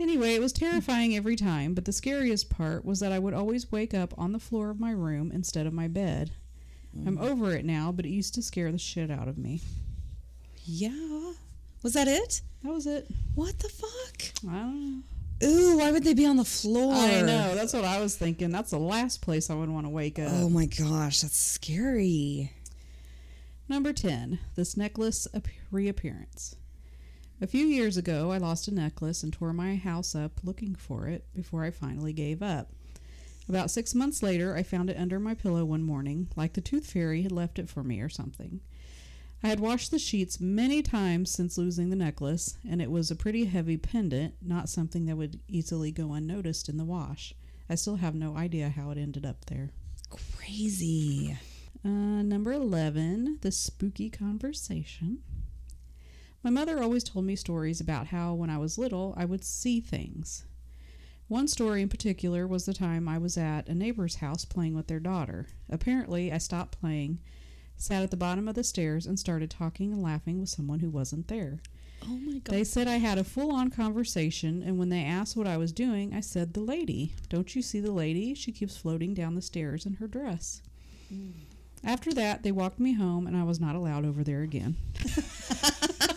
[0.00, 3.70] anyway, it was terrifying every time, but the scariest part was that I would always
[3.70, 6.32] wake up on the floor of my room instead of my bed.
[7.06, 9.60] I'm over it now, but it used to scare the shit out of me.
[10.64, 11.32] Yeah.
[11.82, 12.42] Was that it?
[12.62, 13.06] That was it.
[13.34, 14.50] What the fuck?
[14.50, 15.02] I don't know.
[15.44, 16.94] Ooh, why would they be on the floor?
[16.94, 17.54] I know.
[17.54, 18.50] That's what I was thinking.
[18.50, 20.30] That's the last place I would want to wake up.
[20.32, 22.52] Oh my gosh, that's scary.
[23.68, 24.38] Number 10.
[24.54, 26.56] This necklace ap- reappearance.
[27.40, 31.06] A few years ago, I lost a necklace and tore my house up looking for
[31.06, 32.70] it before I finally gave up.
[33.48, 36.90] About six months later, I found it under my pillow one morning, like the tooth
[36.90, 38.60] fairy had left it for me or something.
[39.42, 43.16] I had washed the sheets many times since losing the necklace, and it was a
[43.16, 47.34] pretty heavy pendant, not something that would easily go unnoticed in the wash.
[47.68, 49.70] I still have no idea how it ended up there.
[50.10, 51.36] Crazy.
[51.84, 51.88] Uh,
[52.22, 55.18] number 11, the spooky conversation.
[56.42, 59.80] My mother always told me stories about how, when I was little, I would see
[59.80, 60.44] things.
[61.28, 64.86] One story in particular was the time I was at a neighbor's house playing with
[64.86, 65.46] their daughter.
[65.68, 67.18] Apparently, I stopped playing,
[67.76, 70.88] sat at the bottom of the stairs, and started talking and laughing with someone who
[70.88, 71.58] wasn't there.
[72.04, 72.54] Oh my god.
[72.54, 75.72] They said I had a full on conversation, and when they asked what I was
[75.72, 77.12] doing, I said, The lady.
[77.28, 78.34] Don't you see the lady?
[78.34, 80.62] She keeps floating down the stairs in her dress.
[81.12, 81.32] Mm.
[81.82, 84.76] After that, they walked me home, and I was not allowed over there again.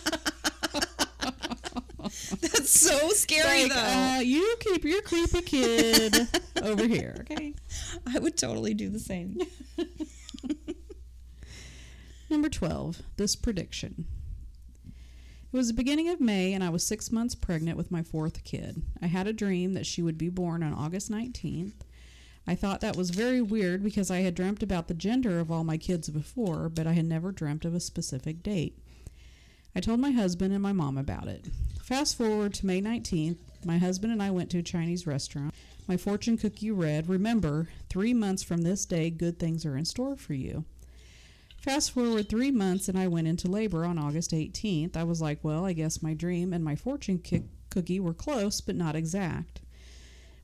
[2.40, 3.78] That's so scary Like, though.
[3.80, 6.16] uh, you keep your creepy kid
[6.62, 7.54] over here, okay?
[8.06, 9.38] I would totally do the same.
[12.30, 14.06] Number 12, this prediction.
[15.52, 18.44] It was the beginning of May, and I was six months pregnant with my fourth
[18.44, 18.82] kid.
[19.02, 21.72] I had a dream that she would be born on August 19th.
[22.46, 25.64] I thought that was very weird because I had dreamt about the gender of all
[25.64, 28.78] my kids before, but I had never dreamt of a specific date.
[29.74, 31.46] I told my husband and my mom about it.
[31.90, 35.52] Fast forward to May 19th, my husband and I went to a Chinese restaurant.
[35.88, 40.14] My fortune cookie read, Remember, three months from this day, good things are in store
[40.14, 40.64] for you.
[41.58, 44.96] Fast forward three months, and I went into labor on August 18th.
[44.96, 48.60] I was like, well, I guess my dream and my fortune ki- cookie were close,
[48.60, 49.60] but not exact.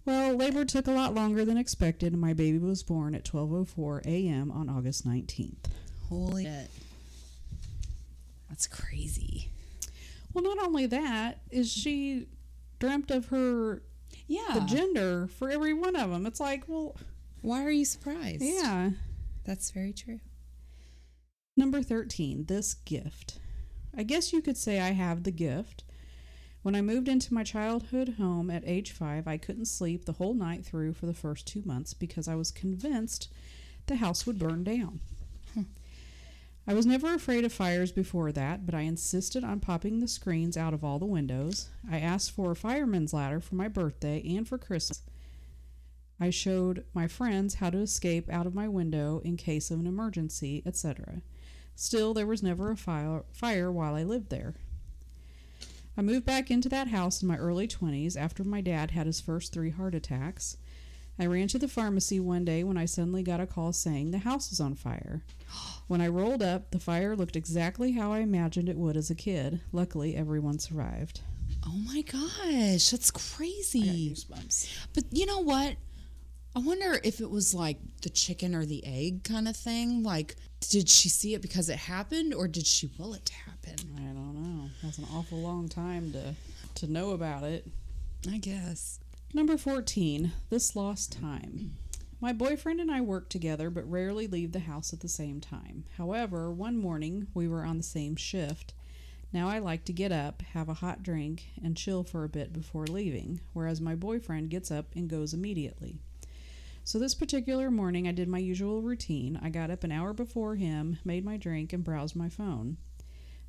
[0.05, 4.05] Well, labor took a lot longer than expected, and my baby was born at 12:04
[4.05, 4.51] a.m.
[4.51, 5.67] on August 19th.
[6.09, 6.71] Holy shit.
[8.49, 9.51] That's crazy.
[10.37, 12.27] Well, not only that, is she
[12.79, 13.83] dreamt of her
[14.27, 14.53] Yeah.
[14.53, 16.27] the gender for every one of them.
[16.27, 16.94] It's like, well,
[17.40, 18.42] Why are you surprised?
[18.42, 18.90] yeah.
[19.44, 20.20] That's very true.
[21.57, 23.38] Number 13, this gift.
[23.96, 25.85] I guess you could say I have the gift.
[26.61, 30.35] When I moved into my childhood home at age five, I couldn't sleep the whole
[30.35, 33.29] night through for the first two months because I was convinced
[33.87, 35.01] the house would burn down.
[36.68, 40.57] I was never afraid of fires before that, but I insisted on popping the screens
[40.57, 41.68] out of all the windows.
[41.88, 45.02] I asked for a fireman's ladder for my birthday and for Christmas.
[46.18, 49.87] I showed my friends how to escape out of my window in case of an
[49.87, 51.22] emergency, etc.
[51.76, 54.55] Still, there was never a fire, fire while I lived there.
[55.96, 59.20] I moved back into that house in my early 20s after my dad had his
[59.20, 60.57] first three heart attacks.
[61.18, 64.18] I ran to the pharmacy one day when I suddenly got a call saying the
[64.18, 65.22] house was on fire.
[65.88, 69.14] When I rolled up, the fire looked exactly how I imagined it would as a
[69.14, 69.61] kid.
[69.70, 71.20] Luckily, everyone survived.
[71.64, 74.14] Oh my gosh, that's crazy.
[74.94, 75.76] But you know what?
[76.57, 80.02] I wonder if it was like the chicken or the egg kind of thing.
[80.02, 83.76] Like, did she see it because it happened, or did she will it to happen?
[83.96, 84.70] I don't know.
[84.83, 86.35] That's an awful long time to
[86.76, 87.64] to know about it.
[88.29, 88.98] I guess.
[89.37, 91.75] Number 14, this lost time.
[92.22, 95.85] My boyfriend and I work together but rarely leave the house at the same time.
[95.99, 98.72] However, one morning we were on the same shift.
[99.35, 102.55] Now I like to get up, have a hot drink, and chill for a bit
[102.55, 105.99] before leaving, whereas my boyfriend gets up and goes immediately.
[106.83, 109.38] So this particular morning I did my usual routine.
[109.42, 112.79] I got up an hour before him, made my drink, and browsed my phone.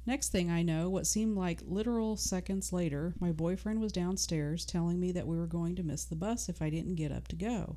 [0.08, 5.02] Next thing I know, what seemed like literal seconds later, my boyfriend was downstairs telling
[5.02, 7.36] me that we were going to miss the bus if I didn't get up to
[7.36, 7.76] go.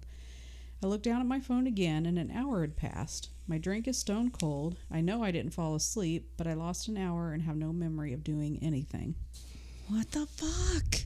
[0.80, 3.30] I looked down at my phone again, and an hour had passed.
[3.48, 4.76] My drink is stone cold.
[4.92, 8.12] I know I didn't fall asleep, but I lost an hour and have no memory
[8.12, 9.16] of doing anything.
[9.88, 11.00] What the fuck?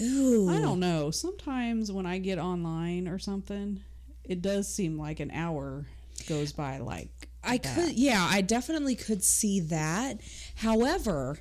[0.00, 0.48] Ooh.
[0.48, 1.10] I don't know.
[1.10, 3.82] Sometimes when I get online or something,
[4.24, 5.84] it does seem like an hour
[6.26, 7.74] goes by like I that.
[7.74, 10.20] could, yeah, I definitely could see that.
[10.56, 11.38] However,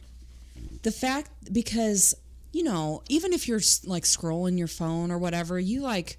[0.84, 2.16] the fact because
[2.52, 6.18] you know, even if you're like scrolling your phone or whatever, you like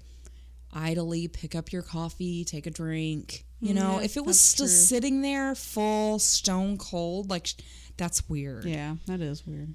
[0.71, 3.43] idly pick up your coffee, take a drink.
[3.59, 4.75] You know, if it was that's still true.
[4.75, 7.47] sitting there full stone cold, like
[7.97, 8.65] that's weird.
[8.65, 9.73] Yeah, that is weird.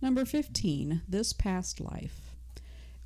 [0.00, 2.27] Number 15, this past life.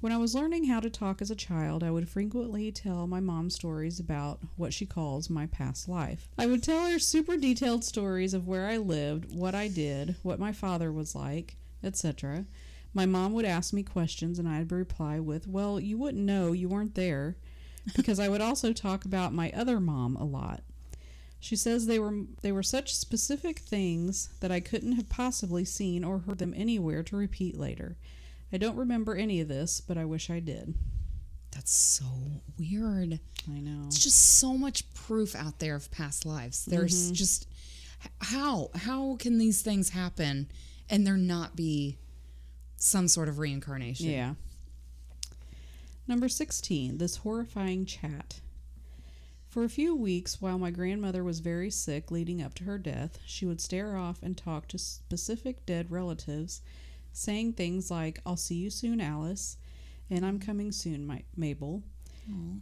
[0.02, 3.20] When I was learning how to talk as a child, I would frequently tell my
[3.20, 6.28] mom stories about what she calls my past life.
[6.36, 10.40] I would tell her super detailed stories of where I lived, what I did, what
[10.40, 12.46] my father was like, etc.
[12.92, 16.68] My mom would ask me questions and I'd reply with, Well, you wouldn't know, you
[16.68, 17.36] weren't there,
[17.94, 20.64] because I would also talk about my other mom a lot.
[21.38, 26.02] She says they were they were such specific things that I couldn't have possibly seen
[26.02, 27.96] or heard them anywhere to repeat later.
[28.52, 30.74] I don't remember any of this, but I wish I did.
[31.52, 32.04] That's so
[32.58, 33.18] weird.
[33.50, 33.84] I know.
[33.86, 36.64] It's just so much proof out there of past lives.
[36.64, 37.14] There's Mm-hmm.
[37.14, 37.46] just
[38.20, 40.48] how how can these things happen
[40.90, 41.98] and there not be
[42.76, 44.10] some sort of reincarnation?
[44.10, 44.34] Yeah.
[46.08, 48.40] Number 16, this horrifying chat.
[49.48, 53.18] For a few weeks, while my grandmother was very sick leading up to her death,
[53.26, 56.62] she would stare off and talk to specific dead relatives,
[57.12, 59.56] saying things like, I'll see you soon, Alice,
[60.10, 61.82] and I'm coming soon, my- Mabel.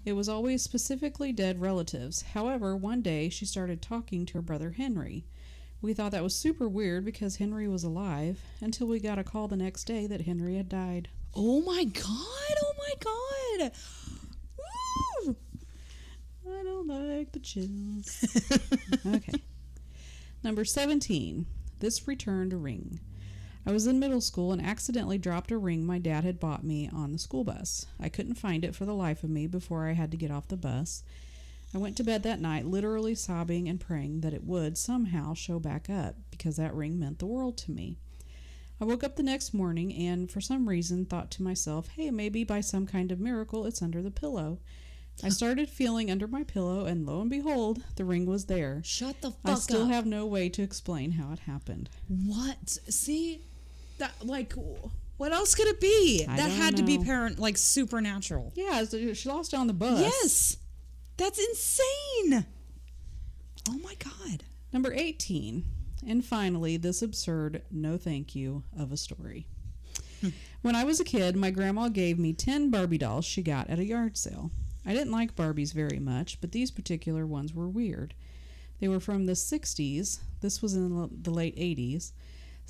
[0.05, 2.23] It was always specifically dead relatives.
[2.23, 5.27] However, one day she started talking to her brother Henry.
[5.83, 9.49] We thought that was super weird because Henry was alive until we got a call
[9.49, 11.09] the next day that Henry had died.
[11.35, 12.07] Oh my god!
[12.07, 13.73] Oh my god!
[15.27, 15.37] Woo!
[16.49, 18.25] I don't like the chills.
[19.07, 19.41] okay.
[20.43, 21.47] Number 17.
[21.79, 23.01] This returned ring.
[23.67, 26.89] I was in middle school and accidentally dropped a ring my dad had bought me
[26.93, 27.87] on the school bus.
[28.01, 30.49] I couldn't find it for the life of me before I had to get off
[30.49, 31.03] the bus.
[31.75, 35.61] I went to bed that night literally sobbing and praying that it would somehow show
[35.61, 37.97] back up because that ring meant the world to me.
[38.81, 42.45] I woke up the next morning and, for some reason, thought to myself, hey, maybe
[42.45, 44.59] by some kind of miracle it's under the pillow.
[45.23, 48.81] I started feeling under my pillow, and lo and behold, the ring was there.
[48.83, 49.51] Shut the fuck up.
[49.51, 49.91] I still up.
[49.91, 51.91] have no way to explain how it happened.
[52.09, 52.71] what?
[52.89, 53.43] See
[54.01, 54.53] that like
[55.17, 56.25] what else could it be?
[56.29, 58.53] I that had to be parent like supernatural.
[58.57, 60.01] Yeah, so she lost it on the bus.
[60.01, 60.57] Yes.
[61.17, 62.47] That's insane.
[63.69, 64.45] Oh my god.
[64.73, 65.65] Number 18.
[66.07, 69.47] And finally, this absurd no thank you of a story.
[70.23, 70.29] Hmm.
[70.63, 73.79] when I was a kid, my grandma gave me 10 Barbie dolls she got at
[73.79, 74.51] a yard sale.
[74.85, 78.15] I didn't like Barbies very much, but these particular ones were weird.
[78.81, 80.21] They were from the 60s.
[80.41, 82.13] This was in the- the late 80s.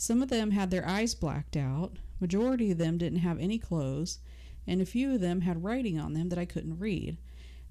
[0.01, 1.99] Some of them had their eyes blacked out.
[2.21, 4.19] Majority of them didn't have any clothes,
[4.67, 7.19] and a few of them had writing on them that I couldn't read.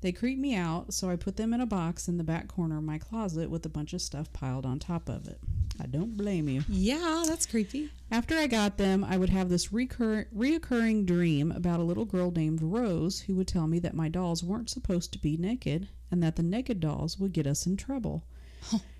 [0.01, 2.77] They creeped me out, so I put them in a box in the back corner
[2.77, 5.39] of my closet with a bunch of stuff piled on top of it.
[5.81, 6.63] I don't blame you.
[6.69, 7.89] Yeah, that's creepy.
[8.11, 12.29] After I got them, I would have this recur- reoccurring dream about a little girl
[12.29, 16.21] named Rose who would tell me that my dolls weren't supposed to be naked and
[16.21, 18.23] that the naked dolls would get us in trouble.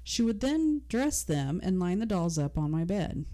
[0.09, 3.25] She would then dress them and line the dolls up on my bed.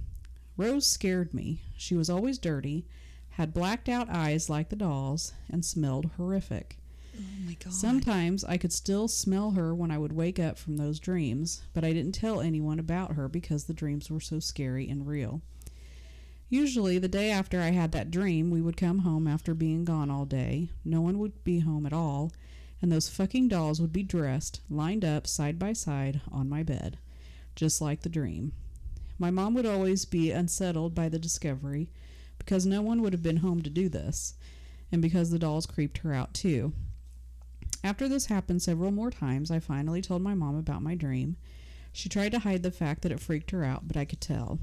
[0.58, 1.62] Rose scared me.
[1.78, 2.86] She was always dirty,
[3.30, 6.78] had blacked out eyes like the dolls, and smelled horrific.
[7.18, 7.72] Oh my god.
[7.72, 11.86] Sometimes I could still smell her when I would wake up from those dreams, but
[11.86, 15.42] I didn't tell anyone about her because the dreams were so scary and real.
[16.50, 20.12] Usually, the day after I had that dream, we would come home after being gone
[20.12, 20.68] all day.
[20.84, 22.34] No one would be home at all,
[22.82, 26.98] and those fucking dolls would be dressed, lined up side by side on my bed,
[27.56, 28.52] just like the dream.
[29.18, 31.90] My mom would always be unsettled by the discovery
[32.38, 34.36] because no one would have been home to do this,
[34.92, 36.74] and because the dolls creeped her out too.
[37.84, 41.38] After this happened several more times, I finally told my mom about my dream.
[41.94, 44.60] She tried to hide the fact that it freaked her out, but I could tell.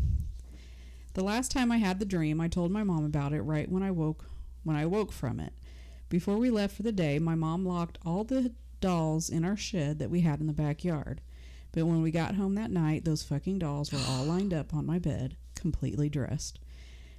[1.14, 3.82] The last time I had the dream, I told my mom about it right when
[3.82, 4.24] I woke
[4.64, 5.52] when I woke from it.
[6.12, 8.52] Before we left for the day, my mom locked all the
[8.82, 11.22] dolls in our shed that we had in the backyard.
[11.72, 14.84] But when we got home that night, those fucking dolls were all lined up on
[14.84, 16.58] my bed, completely dressed.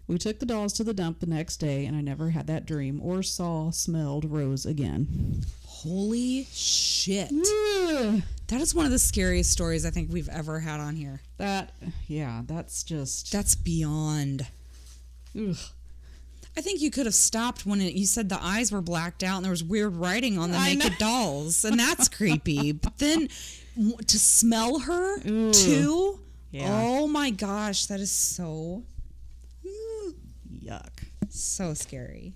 [0.05, 2.67] We took the dolls to the dump the next day, and I never had that
[2.67, 5.41] dream or saw, smelled Rose again.
[5.65, 7.31] Holy shit.
[7.31, 8.21] Ugh.
[8.45, 11.19] That is one of the scariest stories I think we've ever had on here.
[11.37, 11.71] That,
[12.05, 13.31] yeah, that's just.
[13.31, 14.45] That's beyond.
[15.35, 15.57] Ugh.
[16.55, 19.37] I think you could have stopped when it, you said the eyes were blacked out
[19.37, 22.71] and there was weird writing on the I naked dolls, and that's creepy.
[22.73, 23.27] But then
[24.07, 25.19] to smell her
[25.51, 26.19] too,
[26.51, 26.67] Yeah.
[26.69, 28.83] oh my gosh, that is so
[30.63, 31.03] Yuck.
[31.29, 32.33] so scary.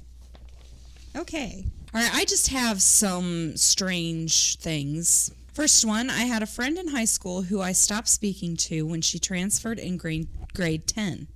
[1.15, 2.13] Okay, all right.
[2.13, 5.31] I just have some strange things.
[5.53, 9.01] First one, I had a friend in high school who I stopped speaking to when
[9.01, 11.27] she transferred in grade grade ten.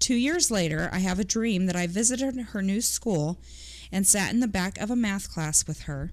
[0.00, 3.38] Two years later, I have a dream that I visited her new school
[3.92, 6.10] and sat in the back of a math class with her.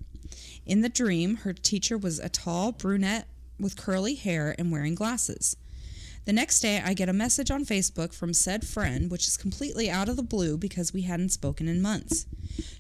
[0.65, 5.55] In the dream, her teacher was a tall brunette with curly hair and wearing glasses.
[6.25, 9.89] The next day, I get a message on Facebook from said friend, which is completely
[9.89, 12.25] out of the blue because we hadn't spoken in months.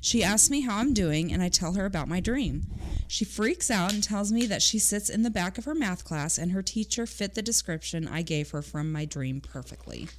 [0.01, 2.67] She asks me how I'm doing, and I tell her about my dream.
[3.07, 6.03] She freaks out and tells me that she sits in the back of her math
[6.03, 10.09] class and her teacher fit the description I gave her from my dream perfectly.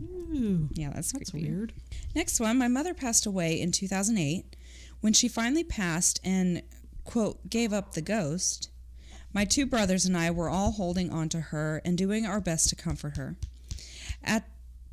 [0.00, 1.48] Ooh, Yeah, that's, that's creepy.
[1.50, 1.72] weird.
[2.14, 4.56] Next one, my mother passed away in 2008.
[5.00, 6.62] When she finally passed and,
[7.04, 8.70] quote, gave up the ghost,
[9.32, 12.68] my two brothers and I were all holding on to her and doing our best
[12.70, 13.36] to comfort her.
[14.24, 14.48] At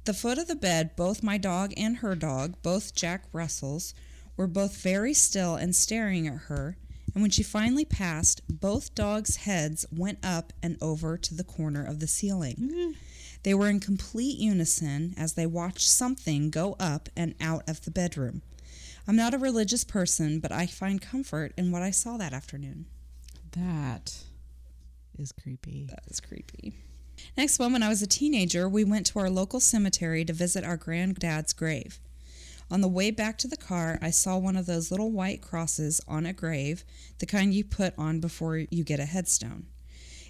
[0.06, 3.94] the foot of the bed, both my dog and her dog, both Jack Russells,
[4.38, 6.78] were both very still and staring at her.
[7.14, 11.84] And when she finally passed, both dogs' heads went up and over to the corner
[11.84, 12.56] of the ceiling.
[12.60, 12.92] Mm-hmm.
[13.46, 17.92] They were in complete unison as they watched something go up and out of the
[17.92, 18.42] bedroom.
[19.08, 22.88] I'm not a religious person, but I find comfort in what I saw that afternoon.
[23.52, 24.18] That
[25.20, 25.86] is creepy.
[25.88, 26.74] That is creepy.
[27.38, 30.64] Next one, when I was a teenager, we went to our local cemetery to visit
[30.64, 32.00] our granddad's grave.
[32.72, 36.02] On the way back to the car, I saw one of those little white crosses
[36.08, 36.84] on a grave,
[37.20, 39.68] the kind you put on before you get a headstone.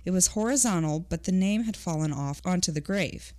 [0.06, 3.34] It was horizontal, but the name had fallen off onto the grave.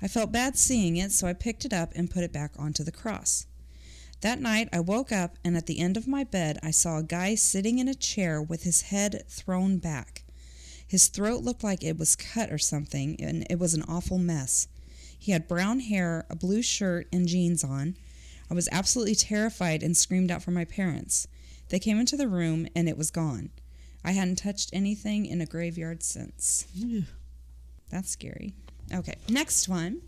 [0.00, 2.84] I felt bad seeing it, so I picked it up and put it back onto
[2.84, 3.46] the cross.
[4.20, 7.02] That night, I woke up, and at the end of my bed, I saw a
[7.02, 10.24] guy sitting in a chair with his head thrown back.
[10.86, 14.68] His throat looked like it was cut or something, and it was an awful mess.
[15.18, 17.96] He had brown hair, a blue shirt, and jeans on.
[18.50, 21.26] I was absolutely terrified and screamed out for my parents.
[21.70, 23.50] They came into the room, and it was gone.
[24.04, 26.66] I hadn't touched anything in a graveyard since.
[26.74, 27.04] Ew.
[27.90, 28.54] That's scary.
[28.92, 30.02] Okay, next one.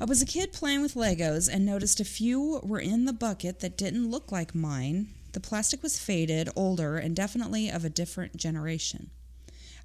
[0.00, 3.60] I was a kid playing with Legos and noticed a few were in the bucket
[3.60, 5.08] that didn't look like mine.
[5.32, 9.10] The plastic was faded, older, and definitely of a different generation.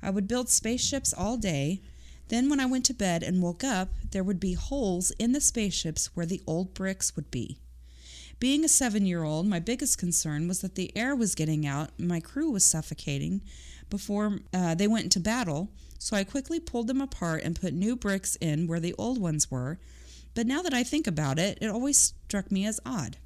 [0.02, 1.82] I would build spaceships all day.
[2.30, 5.42] Then, when I went to bed and woke up, there would be holes in the
[5.42, 7.58] spaceships where the old bricks would be.
[8.40, 11.92] Being a seven year old, my biggest concern was that the air was getting out
[11.98, 13.42] and my crew was suffocating
[13.90, 15.70] before uh, they went into battle,
[16.00, 19.50] so I quickly pulled them apart and put new bricks in where the old ones
[19.50, 19.80] were.
[20.34, 23.18] But now that I think about it, it always struck me as odd.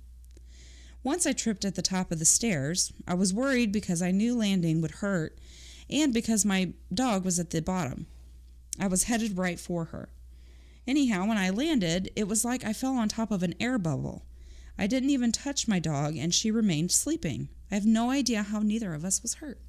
[1.02, 2.92] Once I tripped at the top of the stairs.
[3.08, 5.38] I was worried because I knew landing would hurt
[5.90, 8.06] and because my dog was at the bottom.
[8.80, 10.10] I was headed right for her.
[10.86, 14.24] Anyhow, when I landed, it was like I fell on top of an air bubble.
[14.80, 17.50] I didn't even touch my dog, and she remained sleeping.
[17.70, 19.60] I have no idea how neither of us was hurt.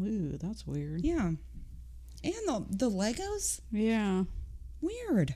[0.00, 1.02] Ooh, that's weird.
[1.02, 1.32] Yeah.
[2.22, 3.60] And the, the Legos?
[3.72, 4.24] Yeah.
[4.82, 5.34] Weird.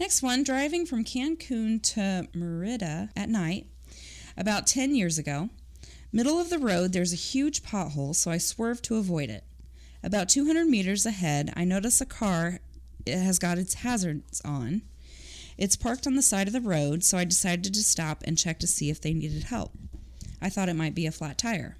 [0.00, 3.68] Next one driving from Cancun to Merida at night
[4.36, 5.50] about 10 years ago.
[6.12, 9.44] Middle of the road, there's a huge pothole, so I swerved to avoid it.
[10.02, 12.58] About 200 meters ahead, I notice a car
[13.06, 14.82] it has got its hazards on.
[15.56, 18.58] It's parked on the side of the road, so I decided to stop and check
[18.60, 19.72] to see if they needed help.
[20.40, 21.76] I thought it might be a flat tire.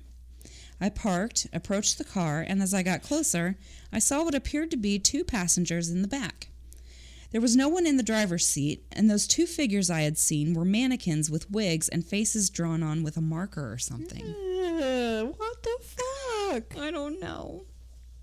[0.80, 3.56] I parked, approached the car, and as I got closer,
[3.92, 6.48] I saw what appeared to be two passengers in the back.
[7.30, 10.54] There was no one in the driver's seat, and those two figures I had seen
[10.54, 14.24] were mannequins with wigs and faces drawn on with a marker or something.
[15.36, 16.80] What the fuck?
[16.80, 17.64] I don't know.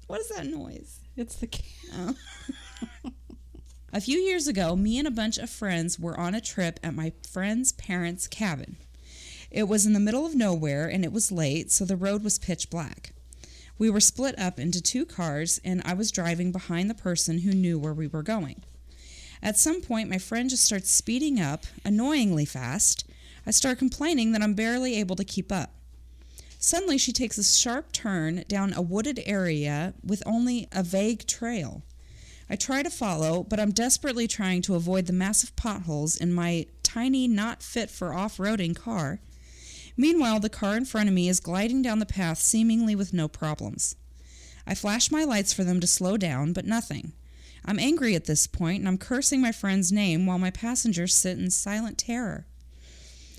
[0.08, 1.00] What is that noise?
[1.18, 1.64] It's the cat.
[1.94, 2.16] Oh.
[3.94, 6.96] a few years ago, me and a bunch of friends were on a trip at
[6.96, 8.78] my friend's parents' cabin.
[9.50, 12.40] It was in the middle of nowhere and it was late, so the road was
[12.40, 13.12] pitch black.
[13.78, 17.52] We were split up into two cars, and I was driving behind the person who
[17.52, 18.62] knew where we were going.
[19.42, 23.06] At some point, my friend just starts speeding up, annoyingly fast.
[23.46, 25.72] I start complaining that I'm barely able to keep up.
[26.60, 31.82] Suddenly, she takes a sharp turn down a wooded area with only a vague trail.
[32.52, 36.66] I try to follow, but I'm desperately trying to avoid the massive potholes in my
[36.84, 39.22] tiny, not fit for off roading car.
[39.96, 43.30] Meanwhile, the car in front of me is gliding down the path seemingly with no
[43.30, 43.96] problems.
[44.68, 47.14] I flash my lights for them to slow down, but nothing.
[47.64, 51.38] I'm angry at this point and I'm cursing my friend's name while my passengers sit
[51.38, 52.48] in silent terror.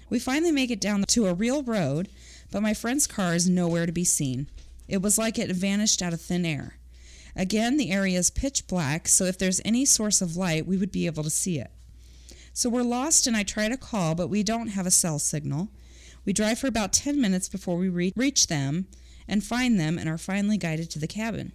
[0.08, 2.08] We finally make it down to a real road,
[2.50, 4.46] but my friend's car is nowhere to be seen.
[4.88, 6.78] It was like it vanished out of thin air.
[7.35, 10.93] Again, the area is pitch black, so if there's any source of light, we would
[10.93, 11.70] be able to see it.
[12.53, 15.68] So we're lost, and I try to call, but we don't have a cell signal.
[16.24, 18.87] We drive for about 10 minutes before we re- reach them
[19.26, 21.53] and find them and are finally guided to the cabin.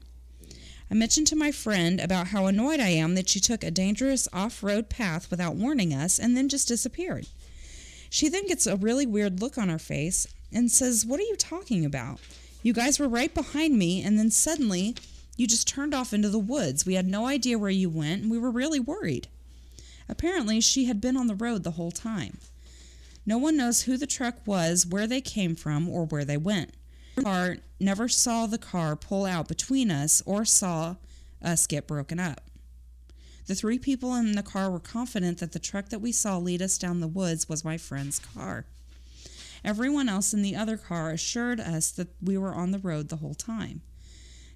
[0.90, 4.28] I mentioned to my friend about how annoyed I am that she took a dangerous
[4.32, 7.28] off road path without warning us and then just disappeared.
[8.10, 11.36] She then gets a really weird look on her face and says, What are you
[11.36, 12.20] talking about?
[12.64, 14.96] You guys were right behind me, and then suddenly
[15.38, 16.86] You just turned off into the woods.
[16.86, 19.28] We had no idea where you went, and we were really worried.
[20.10, 22.40] Apparently, she had been on the road the whole time.
[23.26, 26.72] No one knows who the truck was, where they came from, or where they went.
[27.22, 30.96] Car never saw the car pull out between us or saw
[31.42, 32.42] us get broken up.
[33.48, 36.62] The three people in the car were confident that the truck that we saw lead
[36.62, 38.66] us down the woods was my friend's car.
[39.64, 43.18] Everyone else in the other car assured us that we were on the road the
[43.18, 43.82] whole time.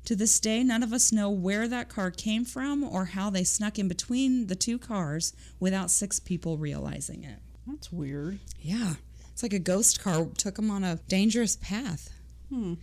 [0.05, 3.43] To this day, none of us know where that car came from or how they
[3.43, 7.39] snuck in between the two cars without six people realizing it.
[7.67, 8.39] That's weird.
[8.59, 8.95] Yeah,
[9.31, 12.09] it's like a ghost car took them on a dangerous path.
[12.49, 12.75] Hmm.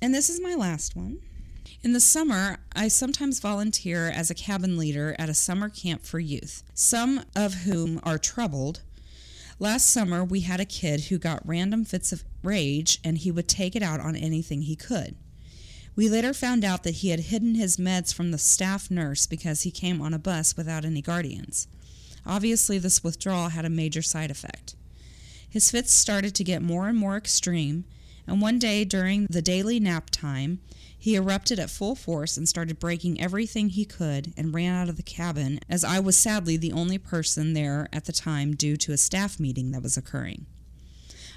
[0.00, 1.20] And this is my last one.
[1.82, 6.18] In the summer, I sometimes volunteer as a cabin leader at a summer camp for
[6.18, 8.82] youth, some of whom are troubled.
[9.58, 13.48] Last summer, we had a kid who got random fits of rage and he would
[13.48, 15.16] take it out on anything he could.
[15.94, 19.62] We later found out that he had hidden his meds from the staff nurse because
[19.62, 21.68] he came on a bus without any guardians.
[22.24, 24.74] Obviously, this withdrawal had a major side effect.
[25.48, 27.84] His fits started to get more and more extreme,
[28.26, 30.60] and one day during the daily nap time,
[30.96, 34.96] he erupted at full force and started breaking everything he could and ran out of
[34.96, 38.92] the cabin, as I was sadly the only person there at the time due to
[38.92, 40.46] a staff meeting that was occurring.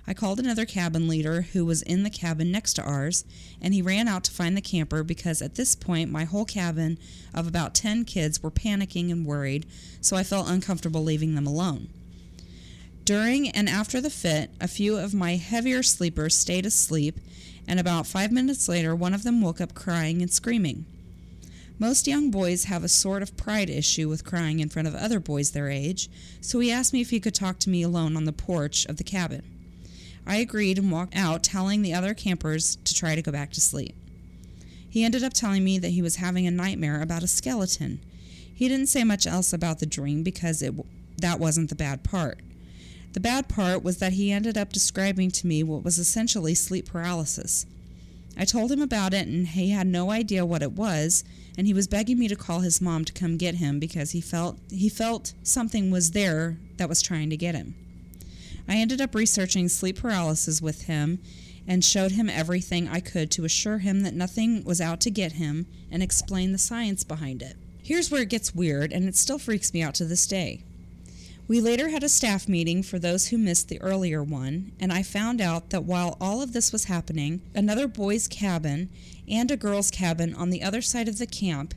[0.08, 3.26] I called another cabin leader who was in the cabin next to ours,
[3.60, 6.99] and he ran out to find the camper because at this point my whole cabin
[7.34, 9.66] of about 10 kids were panicking and worried,
[10.01, 11.89] so I felt uncomfortable leaving them alone.
[13.03, 17.20] During and after the fit, a few of my heavier sleepers stayed asleep,
[17.68, 20.86] and about five minutes later, one of them woke up crying and screaming.
[21.78, 25.20] Most young boys have a sort of pride issue with crying in front of other
[25.20, 26.10] boys their age,
[26.41, 28.97] so he asked me if he could talk to me alone on the porch of
[28.97, 29.55] the cabin.
[30.28, 33.61] I agreed and walked out, telling the other campers to try to go back to
[33.61, 33.95] sleep.
[34.89, 37.99] He ended up telling me that he was having a nightmare about a skeleton.
[38.53, 40.73] He didn't say much else about the dream because it,
[41.17, 42.39] that wasn't the bad part.
[43.11, 46.88] The bad part was that he ended up describing to me what was essentially sleep
[46.88, 47.65] paralysis.
[48.38, 51.23] I told him about it and he had no idea what it was
[51.57, 54.19] and he was begging me to call his mom to come get him because he
[54.19, 57.76] felt he felt something was there that was trying to get him.
[58.68, 61.20] I ended up researching sleep paralysis with him
[61.68, 65.34] and showed him everything I could to assure him that nothing was out to get
[65.34, 67.55] him and explain the science behind it.
[67.82, 70.63] Here's where it gets weird, and it still freaks me out to this day.
[71.47, 75.03] We later had a staff meeting for those who missed the earlier one, and I
[75.03, 78.89] found out that while all of this was happening, another boys' cabin
[79.28, 81.76] and a girls' cabin on the other side of the camp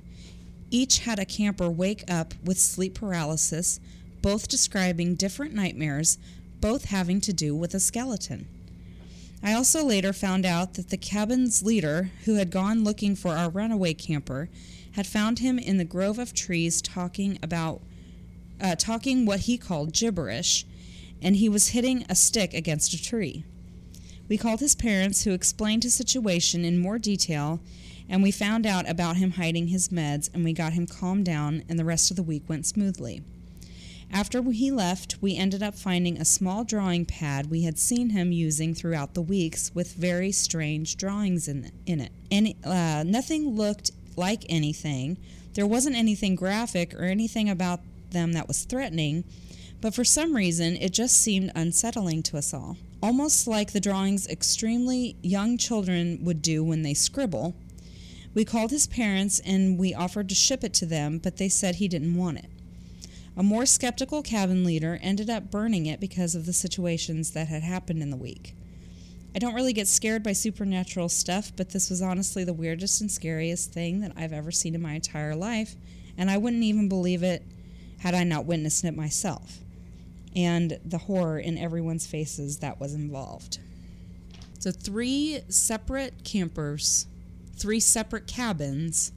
[0.71, 3.81] each had a camper wake up with sleep paralysis,
[4.21, 6.19] both describing different nightmares,
[6.61, 8.49] both having to do with a skeleton.
[9.43, 13.49] I also later found out that the cabin's leader, who had gone looking for our
[13.49, 14.49] runaway camper,
[14.93, 17.83] had found him in the grove of trees talking about
[18.61, 20.67] uh, talking what he called gibberish,
[21.23, 23.45] and he was hitting a stick against a tree.
[24.29, 27.61] We called his parents, who explained his situation in more detail,
[28.09, 31.63] and we found out about him hiding his meds, and we got him calmed down,
[31.69, 33.23] and the rest of the week went smoothly.
[34.11, 38.33] After he left, we ended up finding a small drawing pad we had seen him
[38.33, 42.57] using throughout the weeks with very strange drawings in, in it.
[42.65, 45.19] Uh, nothing looked like anything.
[45.55, 47.81] There wasn't anything graphic or anything about
[48.11, 49.25] them that was threatening,
[49.81, 52.77] but for some reason it just seemed unsettling to us all.
[53.03, 57.55] Almost like the drawings extremely young children would do when they scribble.
[58.35, 61.77] We called his parents and we offered to ship it to them, but they said
[61.77, 62.51] he didn't want it.
[63.39, 67.63] A more skeptical cabin leader ended up burning it because of the situations that had
[67.63, 68.57] happened in the week.
[69.33, 73.09] I don't really get scared by supernatural stuff, but this was honestly the weirdest and
[73.09, 75.77] scariest thing that I've ever seen in my entire life,
[76.17, 77.45] and I wouldn't even believe it
[77.99, 79.59] had I not witnessed it myself,
[80.35, 83.61] and the horror in everyone's faces that was involved.
[84.59, 87.07] So, three separate campers,
[87.55, 89.13] three separate cabins,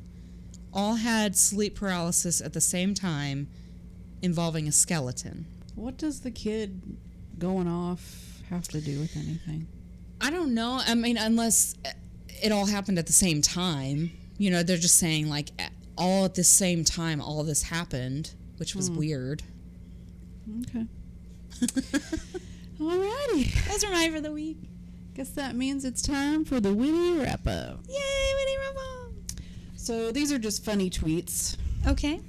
[0.72, 3.48] all had sleep paralysis at the same time
[4.22, 5.46] involving a skeleton.
[5.76, 6.82] What does the kid
[7.40, 9.68] going off have to do with anything?
[10.20, 10.82] I don't know.
[10.86, 11.76] I mean, unless
[12.42, 14.12] it all happened at the same time.
[14.38, 15.50] You know, they're just saying, like,
[15.98, 18.98] all at the same time, all this happened, which was hmm.
[18.98, 19.44] weird.
[20.62, 20.86] Okay.
[22.80, 23.68] Alrighty.
[23.68, 24.58] Those are mine for the week.
[25.14, 27.82] Guess that means it's time for the witty wrap up.
[27.88, 29.14] Yay, Winnie Rumble!
[29.76, 31.58] So these are just funny tweets.
[31.88, 32.22] Okay.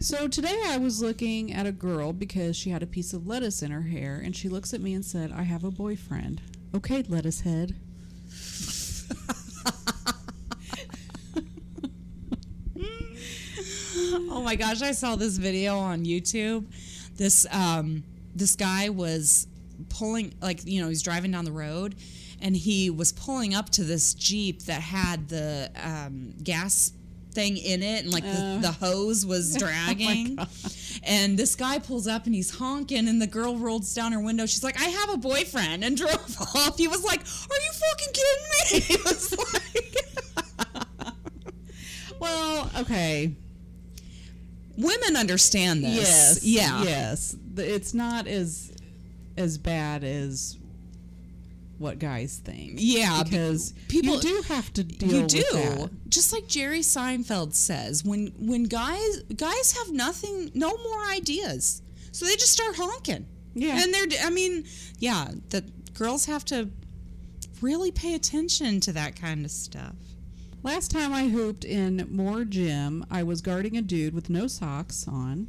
[0.00, 3.64] So today I was looking at a girl because she had a piece of lettuce
[3.64, 6.40] in her hair, and she looks at me and said, I have a boyfriend.
[6.72, 7.74] Okay, lettuce head.
[14.30, 16.66] oh my gosh, I saw this video on YouTube.
[17.16, 18.04] This um
[18.36, 19.48] this guy was
[19.88, 21.96] pulling like you know, he's driving down the road
[22.40, 26.92] and he was pulling up to this Jeep that had the um gas
[27.38, 28.58] thing in it and like the, oh.
[28.60, 30.36] the hose was oh dragging.
[31.04, 34.44] and this guy pulls up and he's honking and the girl rolls down her window.
[34.44, 36.76] She's like, I have a boyfriend and drove off.
[36.76, 38.80] He was like, Are you fucking kidding me?
[38.88, 39.94] He was like
[42.18, 43.32] Well, okay.
[44.76, 45.96] Women understand this.
[45.96, 46.44] Yes.
[46.44, 46.82] Yeah.
[46.82, 47.36] Yes.
[47.56, 48.72] It's not as
[49.36, 50.57] as bad as
[51.78, 52.74] what guys think.
[52.76, 55.90] Yeah, because people- you do have to deal You do.
[56.08, 61.82] Just like Jerry Seinfeld says, when when guys guys have nothing no more ideas.
[62.12, 63.26] So they just start honking.
[63.54, 63.82] Yeah.
[63.82, 64.64] And they're I mean,
[64.98, 65.64] yeah, the
[65.94, 66.70] girls have to
[67.60, 69.94] really pay attention to that kind of stuff.
[70.62, 75.06] Last time I hooped in Moore Gym, I was guarding a dude with no socks
[75.06, 75.46] on,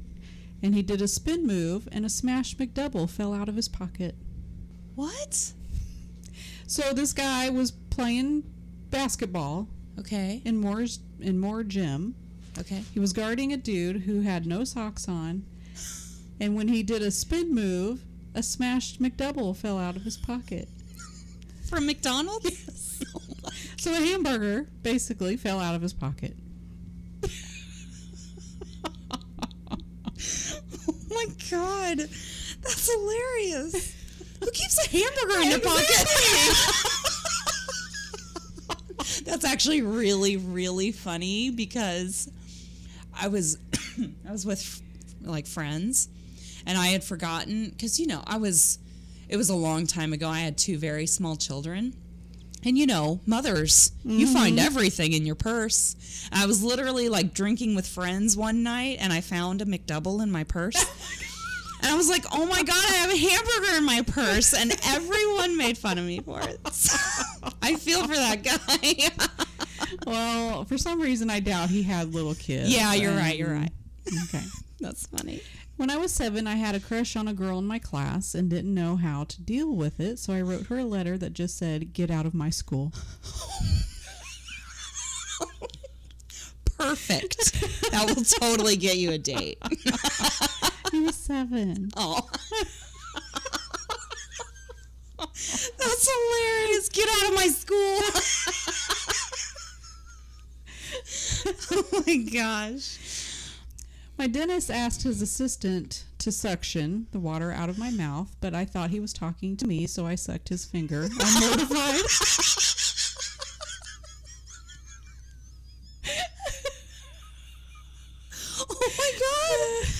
[0.61, 4.15] and he did a spin move, and a smash McDouble fell out of his pocket.
[4.95, 5.53] What?
[6.69, 8.43] So this guy was playing
[8.91, 9.67] basketball
[9.97, 10.39] Okay.
[10.45, 12.13] in Moore's in Moore Gym.
[12.59, 12.83] Okay.
[12.93, 15.45] He was guarding a dude who had no socks on,
[16.39, 18.03] and when he did a spin move,
[18.35, 20.69] a smashed McDouble fell out of his pocket.
[21.67, 22.45] From McDonald's?
[22.45, 23.03] Yes.
[23.77, 26.35] So a hamburger basically fell out of his pocket.
[30.87, 31.97] Oh my god.
[32.61, 33.95] That's hilarious.
[34.39, 36.07] Who keeps a hamburger in their pocket?
[39.25, 42.29] That's actually really, really funny because
[43.19, 43.57] I was
[44.27, 44.81] I was with
[45.21, 46.07] like friends
[46.65, 48.79] and I had forgotten because you know I was
[49.27, 50.27] it was a long time ago.
[50.27, 51.93] I had two very small children.
[52.65, 54.33] And you know, mothers, you mm-hmm.
[54.33, 55.95] find everything in your purse.
[56.31, 60.29] I was literally like drinking with friends one night and I found a McDouble in
[60.29, 60.75] my purse.
[61.81, 64.53] and I was like, oh my God, I have a hamburger in my purse.
[64.53, 66.59] And everyone made fun of me for it.
[66.73, 66.97] So,
[67.61, 69.27] I feel for that guy.
[70.05, 72.69] Well, for some reason, I doubt he had little kids.
[72.69, 73.35] yeah, you're right.
[73.35, 73.71] You're um, right.
[74.25, 74.43] Okay.
[74.79, 75.41] That's funny.
[75.77, 78.49] When I was seven, I had a crush on a girl in my class and
[78.49, 81.57] didn't know how to deal with it, so I wrote her a letter that just
[81.57, 82.93] said, Get out of my school.
[86.77, 87.61] Perfect.
[87.91, 89.57] That will totally get you a date.
[90.91, 91.91] He was seven.
[91.97, 92.27] Oh.
[95.77, 96.89] That's hilarious.
[96.89, 97.99] Get out of my school.
[101.71, 102.97] oh my gosh.
[104.17, 108.65] My dentist asked his assistant to suction the water out of my mouth, but I
[108.65, 111.07] thought he was talking to me, so I sucked his finger.
[111.19, 112.01] I'm mortified.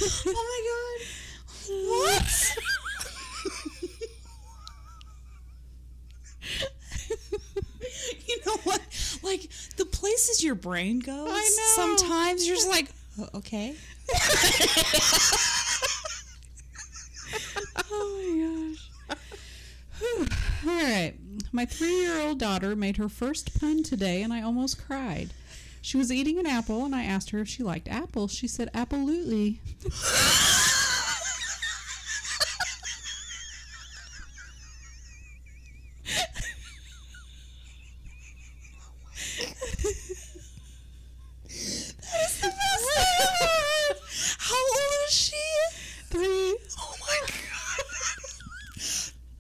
[0.02, 1.06] Oh my god.
[1.70, 2.56] What?
[8.28, 8.82] you know what?
[9.24, 11.30] Like the places your brain goes.
[11.32, 11.98] I know.
[11.98, 12.90] Sometimes you're just like,
[13.20, 13.76] "Oh, okay.
[17.92, 18.76] oh my
[19.10, 19.20] gosh.
[20.00, 20.28] Whew.
[20.68, 21.14] All right.
[21.52, 25.32] My three year old daughter made her first pun today, and I almost cried.
[25.82, 28.34] She was eating an apple, and I asked her if she liked apples.
[28.34, 29.62] She said, Absolutely.
[41.50, 43.98] That's the best thing I've heard.
[44.40, 45.36] How old is she?
[46.10, 46.58] Three.
[46.80, 47.86] Oh my god.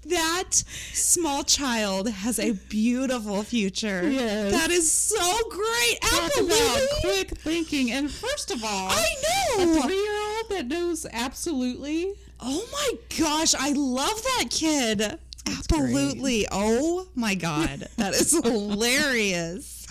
[0.06, 0.64] That
[1.10, 4.08] small child has a beautiful future.
[4.08, 4.52] Yes.
[4.52, 6.02] That is so great.
[6.02, 6.56] Talk Absolutely.
[6.56, 7.92] about quick thinking.
[7.92, 9.16] And first of all, I
[9.58, 9.80] know.
[9.80, 12.14] a three year old that knows absolutely.
[12.40, 15.18] Oh my gosh, I love that kid.
[15.48, 16.46] Absolutely.
[16.52, 17.88] Oh my god.
[17.98, 19.88] That is hilarious.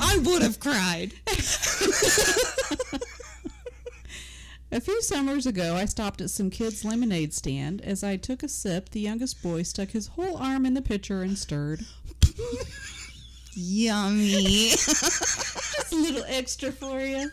[0.00, 1.12] I would have cried.
[4.72, 7.82] A few summers ago, I stopped at some kids' lemonade stand.
[7.82, 11.20] As I took a sip, the youngest boy stuck his whole arm in the pitcher
[11.20, 11.84] and stirred.
[13.54, 14.70] Yummy.
[14.70, 17.30] Just a little extra for you.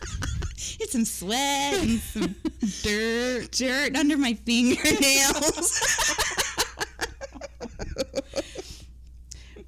[0.78, 2.34] Get some sweat and some
[2.82, 5.80] dirt, dirt under my fingernails.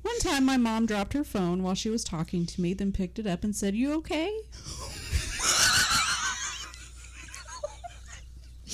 [0.02, 3.18] One time, my mom dropped her phone while she was talking to me, then picked
[3.18, 4.30] it up and said, You okay?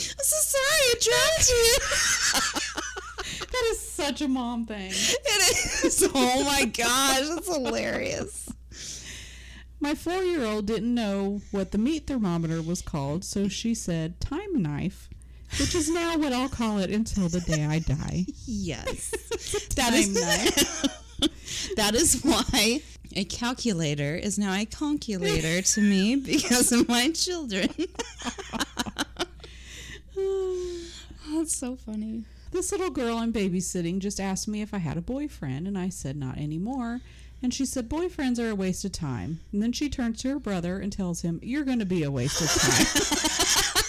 [0.01, 1.76] I'm so sorry I dropped you.
[3.53, 4.91] That is such a mom thing.
[4.91, 6.09] It is.
[6.14, 8.49] Oh my gosh, that's hilarious.
[9.80, 14.20] My four year old didn't know what the meat thermometer was called, so she said
[14.20, 15.09] time knife,
[15.59, 18.26] which is now what I'll call it until the day I die.
[18.47, 19.11] Yes.
[19.76, 20.14] that is
[21.76, 22.80] that is why
[23.14, 27.68] a calculator is now a conculator to me because of my children.
[31.33, 32.24] That's so funny.
[32.51, 35.91] This little girl I'm babysitting just asked me if I had a boyfriend, and I
[35.91, 37.01] said not anymore.
[37.43, 39.41] And she said, Boyfriends are a waste of time.
[39.53, 42.11] And then she turns to her brother and tells him, You're going to be a
[42.11, 43.74] waste of time.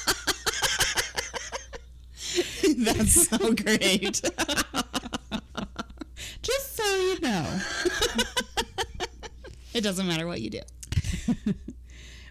[2.77, 4.21] That's so great.
[6.41, 7.59] just so you know.
[9.73, 10.61] it doesn't matter what you do.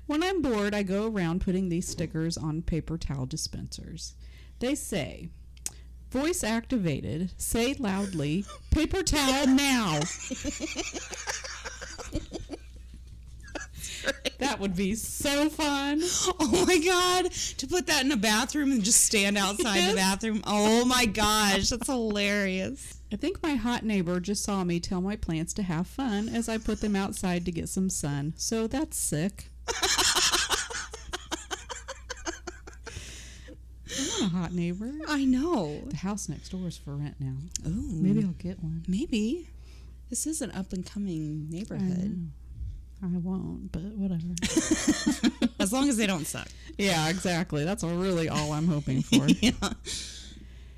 [0.06, 4.14] When I'm bored, I go around putting these stickers on paper towel dispensers.
[4.60, 5.28] They say,
[6.10, 10.00] Voice activated, say loudly, paper towel now.
[14.38, 16.00] that would be so fun.
[16.40, 17.30] Oh my god!
[17.30, 19.90] To put that in a bathroom and just stand outside Yes.
[19.90, 20.42] the bathroom.
[20.46, 22.94] Oh my gosh, that's hilarious.
[23.12, 26.48] I think my hot neighbor just saw me tell my plants to have fun as
[26.48, 28.32] I put them outside to get some sun.
[28.36, 29.50] So that's sick.
[33.90, 34.90] I want a hot neighbor.
[35.08, 35.80] I know.
[35.86, 37.34] The house next door is for rent now.
[37.66, 38.84] Oh, Maybe I'll get one.
[38.88, 39.48] maybe.
[40.10, 42.30] This is an up and coming neighborhood.
[43.02, 44.24] I won't, but whatever.
[45.60, 46.48] As long as they don't suck.
[46.78, 47.64] yeah, exactly.
[47.64, 49.26] That's really all I'm hoping for.
[49.40, 49.52] Yeah.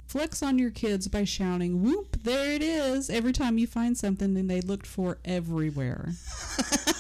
[0.07, 4.35] Flex on your kids by shouting, whoop, there it is, every time you find something
[4.35, 6.09] that they looked for everywhere.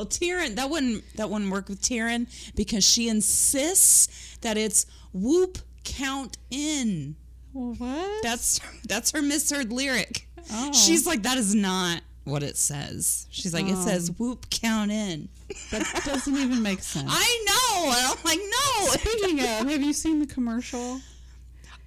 [0.00, 5.58] Well, Tyrion, that wouldn't that wouldn't work with Tyrion because she insists that it's whoop
[5.84, 7.16] count in.
[7.52, 8.22] What?
[8.22, 10.26] That's that's her misheard lyric.
[10.50, 10.72] Oh.
[10.72, 13.26] She's like, that is not what it says.
[13.30, 13.84] She's like, it Oh.
[13.84, 15.28] says whoop count in.
[15.70, 17.06] that doesn't even make sense.
[17.12, 17.92] I know.
[17.92, 18.86] And I'm like, no.
[18.92, 20.98] Speaking of, have you seen the commercial?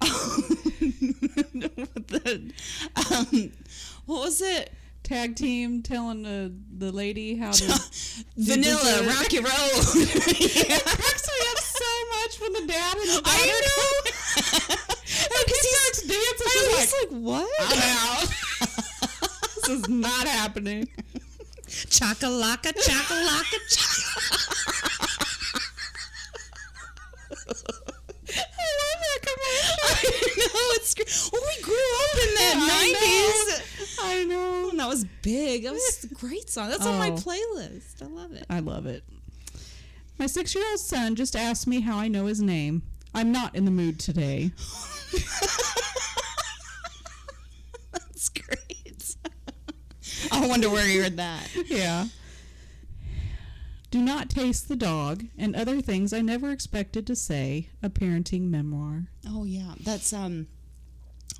[0.00, 0.10] With
[2.06, 2.52] the,
[3.10, 3.50] um,
[4.06, 4.70] what was it?
[5.04, 7.64] Tag team telling the, the lady how to.
[8.38, 9.02] Vanilla.
[9.06, 9.44] Rocky Road.
[9.50, 13.26] cracks me up so much when the dad and the daughter.
[13.26, 13.90] I know.
[14.34, 16.46] Because he starts dancing.
[16.46, 17.50] I She's was like, like, what?
[17.60, 18.28] I'm out.
[19.56, 20.88] this is not happening.
[21.68, 24.64] Chakalaka, chakalaka, chakalaka.
[28.36, 29.76] I love that commercial.
[29.84, 30.00] I
[30.38, 31.30] know it's.
[31.30, 33.98] Well, we grew up in that nineties.
[34.00, 34.70] I know.
[34.70, 35.64] And that was big.
[35.64, 36.68] That was a great song.
[36.68, 37.14] That's on my Oh.
[37.16, 38.02] playlist.
[38.02, 38.46] I love it.
[38.48, 39.02] I love it.
[40.18, 42.82] My six year old son just asked me how I know his name.
[43.12, 44.52] I'm not in the mood today.
[47.92, 49.16] That's great.
[50.32, 51.48] I wonder where you heard that.
[51.66, 52.06] Yeah.
[53.90, 57.68] Do not taste the dog and other things I never expected to say.
[57.82, 59.04] A parenting memoir.
[59.28, 60.48] Oh yeah, that's um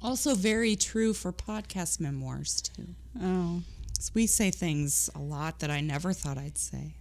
[0.03, 2.95] also very true for podcast memoirs too.
[3.21, 3.63] Oh.
[4.15, 6.95] We say things a lot that I never thought I'd say,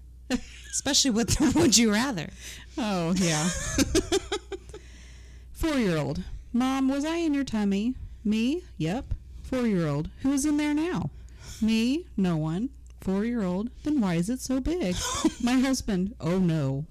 [0.72, 2.30] especially with the "Would you rather."
[2.78, 3.48] Oh, yeah.
[5.54, 6.24] Four year old.
[6.52, 7.96] Mom, was I in your tummy?
[8.24, 8.64] Me?
[8.78, 9.14] Yep.
[9.44, 10.10] Four year old.
[10.22, 11.10] Who's in there now?
[11.62, 12.06] Me?
[12.18, 12.70] No one.
[13.02, 13.70] Four year old.
[13.84, 14.96] Then why is it so big?
[15.44, 16.16] My husband.
[16.20, 16.86] Oh no.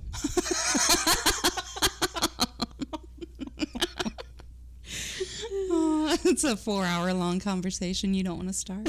[6.25, 8.89] it's a four-hour-long conversation you don't want to start.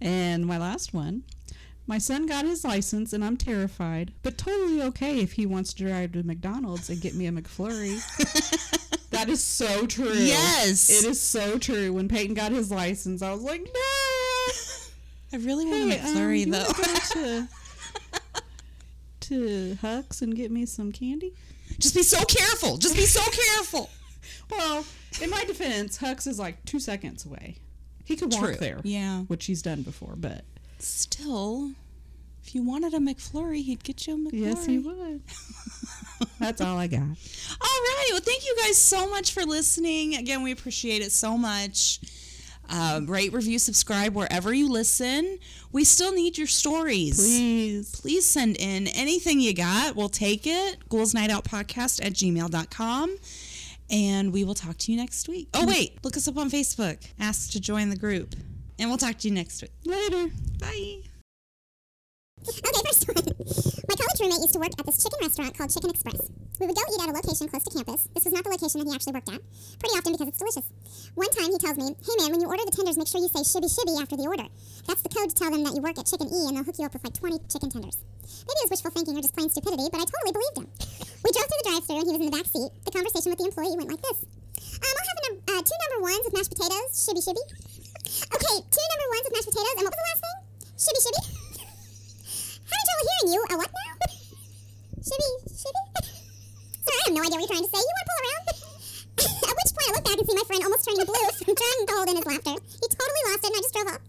[0.00, 1.24] And my last one.
[1.86, 5.84] My son got his license and I'm terrified, but totally okay if he wants to
[5.84, 7.98] drive to McDonald's and get me a McFlurry.
[9.10, 10.12] that is so true.
[10.12, 10.88] Yes.
[10.88, 11.92] It is so true.
[11.92, 14.52] When Peyton got his license, I was like, no.
[15.32, 16.72] I really want Hey, a um, McFlurry you though.
[17.12, 17.48] to,
[19.20, 21.34] to Huck's and get me some candy?
[21.78, 22.76] Just be so careful.
[22.76, 23.90] Just be so careful.
[24.50, 24.84] Well,
[25.22, 27.58] in my defense, Huck's is like two seconds away.
[28.10, 28.56] He could walk True.
[28.56, 28.80] there.
[28.82, 29.20] Yeah.
[29.22, 30.44] Which he's done before, but
[30.78, 31.72] Still,
[32.42, 34.30] if you wanted a McFlurry, he'd get you a McFlurry.
[34.32, 35.22] yes, he would.
[36.40, 37.00] That's all I got.
[37.02, 38.08] All right.
[38.12, 40.16] Well, thank you guys so much for listening.
[40.16, 42.00] Again, we appreciate it so much.
[42.72, 45.38] Uh, rate, review, subscribe wherever you listen.
[45.72, 47.16] We still need your stories.
[47.16, 48.00] Please.
[48.00, 49.96] Please send in anything you got.
[49.96, 50.88] We'll take it.
[50.88, 53.16] Ghouls Night Out Podcast at gmail.com.
[53.90, 55.48] And we will talk to you next week.
[55.54, 55.98] Oh, wait.
[56.04, 57.04] Look us up on Facebook.
[57.18, 58.36] Ask to join the group.
[58.78, 59.72] And we'll talk to you next week.
[59.84, 60.30] Later.
[60.58, 61.09] Bye.
[62.40, 63.20] Okay, first one.
[63.88, 66.20] My college roommate used to work at this chicken restaurant called Chicken Express.
[66.56, 68.08] We would go eat at a location close to campus.
[68.16, 69.40] This was not the location that he actually worked at.
[69.76, 70.66] Pretty often because it's delicious.
[71.16, 73.28] One time he tells me, hey man, when you order the tenders, make sure you
[73.28, 74.48] say shibby shibby after the order.
[74.88, 76.80] That's the code to tell them that you work at Chicken E and they'll hook
[76.80, 77.96] you up with like 20 chicken tenders.
[78.00, 80.68] Maybe it was wishful thinking or just plain stupidity, but I totally believed him.
[81.20, 82.70] We drove through the drive-thru and he was in the back seat.
[82.88, 84.24] The conversation with the employee went like this.
[84.24, 87.44] Um, I'll have num- uh, two number ones with mashed potatoes, shibby shibby.
[88.32, 90.36] Okay, two number ones with mashed potatoes, and what was the last thing?
[90.80, 91.49] Shibby shibby.
[92.70, 93.40] I'm having trouble hearing you.
[93.42, 93.94] A what now?
[95.06, 95.82] shibby shibby.
[96.86, 97.80] Sorry, I have no idea what you're trying to say.
[97.82, 98.46] You want to pull around?
[99.50, 101.82] At which point I look back and see my friend almost turning blue from trying
[101.86, 102.54] to hold in his laughter.
[102.56, 104.00] He totally lost it, and I just drove off.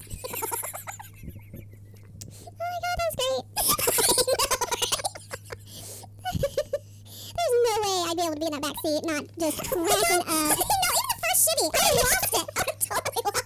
[2.47, 3.45] oh my god, that was great.
[7.31, 10.21] There's no way I'd be able to be in that back seat, not just cracking
[10.21, 10.29] up.
[10.29, 12.45] Uh, no, even the first shibby, I lost it.
[12.55, 13.40] I totally lost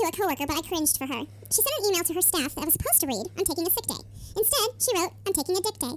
[0.00, 1.26] to a coworker, but I cringed for her.
[1.50, 3.66] She sent an email to her staff that I was supposed to read, I'm taking
[3.66, 4.02] a sick day.
[4.36, 5.86] Instead, she wrote, I'm taking a dick day.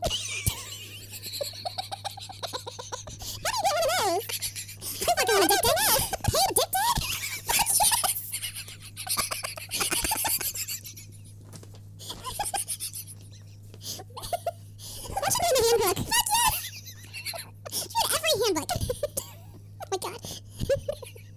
[3.44, 4.26] How do you get one of those?
[5.08, 6.23] I fucking a dick day.